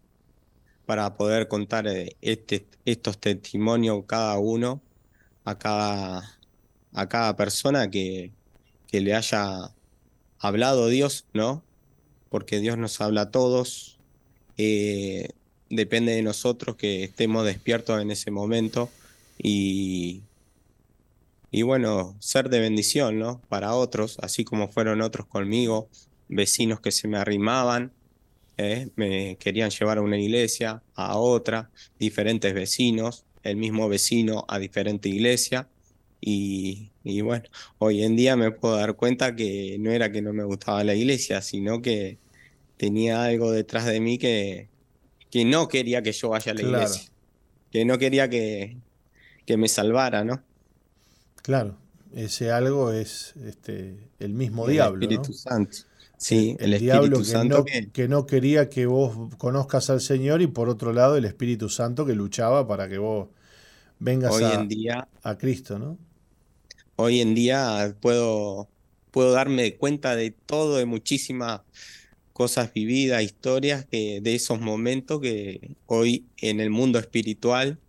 [0.89, 4.81] para poder contar eh, este, estos testimonios cada uno
[5.45, 8.31] a cada, persona que,
[8.87, 9.71] que le haya
[10.39, 11.61] hablado Dios, ¿no?
[12.31, 13.99] Porque Dios nos habla a todos.
[14.57, 15.29] Eh,
[15.69, 18.89] depende de nosotros que estemos despiertos en ese momento
[19.37, 20.23] y,
[21.51, 23.41] y bueno, ser de bendición, ¿no?
[23.47, 25.87] Para otros, así como fueron otros conmigo,
[26.29, 27.91] vecinos que se me arrimaban,
[28.59, 28.89] ¿eh?
[28.95, 35.09] me querían llevar a una iglesia, a otra, diferentes vecinos, el mismo vecino a diferente
[35.09, 35.67] iglesia.
[36.21, 37.45] Y, y, bueno,
[37.77, 40.93] hoy en día me puedo dar cuenta que no era que no me gustaba la
[40.93, 42.17] iglesia, sino que
[42.75, 44.67] tenía algo detrás de mí que,
[45.31, 47.09] que no quería que yo vaya a la iglesia,
[47.71, 48.77] que no quería que,
[49.45, 50.43] que me salvara, ¿no?
[51.41, 51.77] Claro,
[52.13, 55.01] ese algo es este, el mismo diablo.
[55.01, 55.88] Espíritu Santo.
[56.19, 57.63] Sí, el, diablo que no,
[57.93, 58.07] que...
[58.09, 62.13] no, quería que vos conozcas al Señor y por otro lado el Espíritu Santo que
[62.13, 63.29] luchaba para que vos
[63.99, 65.97] vengas hoy a, en día, a Cristo, ¿no?
[66.97, 68.67] Hoy en día puedo,
[69.11, 71.61] puedo darme cuenta de todo, de muchísimas
[72.33, 77.79] cosas vividas, historias que, de esos momentos que hoy en el mundo espiritual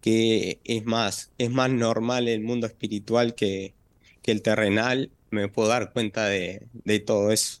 [0.00, 3.74] que es más, es más normal el mundo espiritual que,
[4.22, 6.66] que el terrenal, me puedo dar cuenta de,
[7.06, 7.60] todo eso.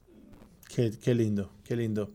[0.74, 2.10] Qué, lindo, qué lindo.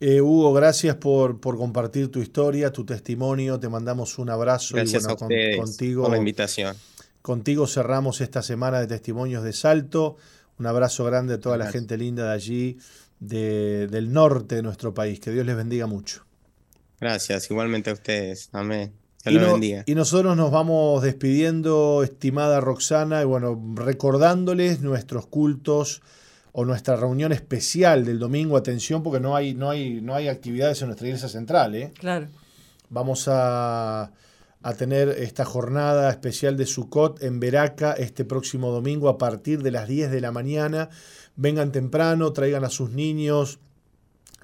[0.00, 3.58] Eh, Hugo, gracias por, por, compartir tu historia, tu testimonio.
[3.58, 6.76] Te mandamos un abrazo gracias a contigo, por la invitación.
[7.20, 10.16] Contigo cerramos esta semana de testimonios de Salto.
[10.58, 12.78] Un abrazo grande a toda la gente linda de allí,
[13.18, 15.20] del norte de nuestro país.
[15.20, 16.24] Que Dios les bendiga mucho.
[17.00, 18.48] Gracias, igualmente a ustedes.
[18.52, 26.02] Amén y, nosotros nos vamos despidiendo, estimada Roxana, y bueno, recordándoles nuestros cultos
[26.52, 28.56] o nuestra reunión especial del domingo.
[28.56, 31.74] Atención, porque no hay, no hay, no hay actividades en nuestra iglesia central.
[31.74, 31.92] ¿eh?
[31.98, 32.28] Claro.
[32.90, 34.12] Vamos a,
[34.62, 39.72] a tener esta jornada especial de Sukkot en Veraca este próximo domingo a partir de
[39.72, 40.90] las 10 de la mañana.
[41.36, 43.58] Vengan temprano, traigan a sus niños.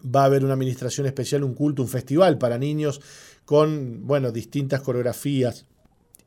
[0.05, 3.01] Va a haber una administración especial, un culto, un festival para niños
[3.45, 5.67] con bueno, distintas coreografías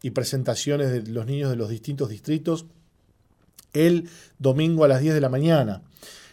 [0.02, 2.66] y presentaciones de los niños de los distintos distritos
[3.74, 5.82] el domingo a las 10 de la mañana.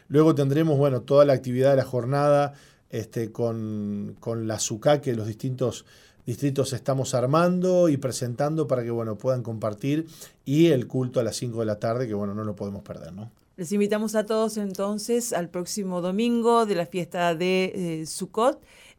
[0.09, 2.55] Luego tendremos bueno, toda la actividad de la jornada
[2.91, 5.85] este, con, con la SUCA que los distintos
[6.27, 10.07] distritos estamos armando y presentando para que bueno, puedan compartir
[10.45, 13.13] y el culto a las 5 de la tarde, que bueno, no lo podemos perder.
[13.13, 13.31] ¿no?
[13.57, 18.07] Les invitamos a todos entonces al próximo domingo de la fiesta de eh,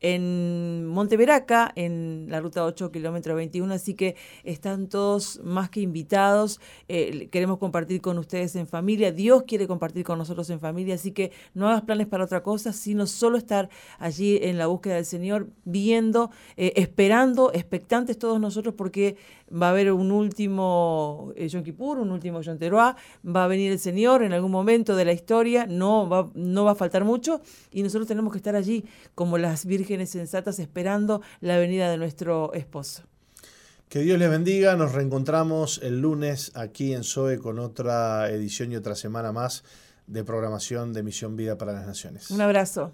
[0.02, 6.60] en Monteveraca, en la ruta 8, kilómetro 21, así que están todos más que invitados.
[6.88, 11.12] Eh, queremos compartir con ustedes en familia, Dios quiere compartir con nosotros en familia, así
[11.12, 13.70] que no hagas planes para otra cosa, sino solo estar
[14.00, 19.18] allí en la búsqueda del Señor, viendo, eh, esperando, expectantes todos nosotros, porque
[19.52, 22.96] va a haber un último eh, Yom Kippur, un último Yom Teruah,
[23.26, 26.72] va a venir el Señor en algún momento de la historia, no va, no va
[26.72, 27.42] a faltar mucho,
[27.72, 32.54] y nosotros tenemos que estar allí como las vírgenes sensatas esperando la venida de nuestro
[32.54, 33.04] esposo.
[33.90, 38.76] Que Dios les bendiga, nos reencontramos el lunes aquí en SOE con otra edición y
[38.76, 39.64] otra semana más
[40.08, 42.32] de programación de Misión Vida para las Naciones.
[42.32, 42.94] Un abrazo.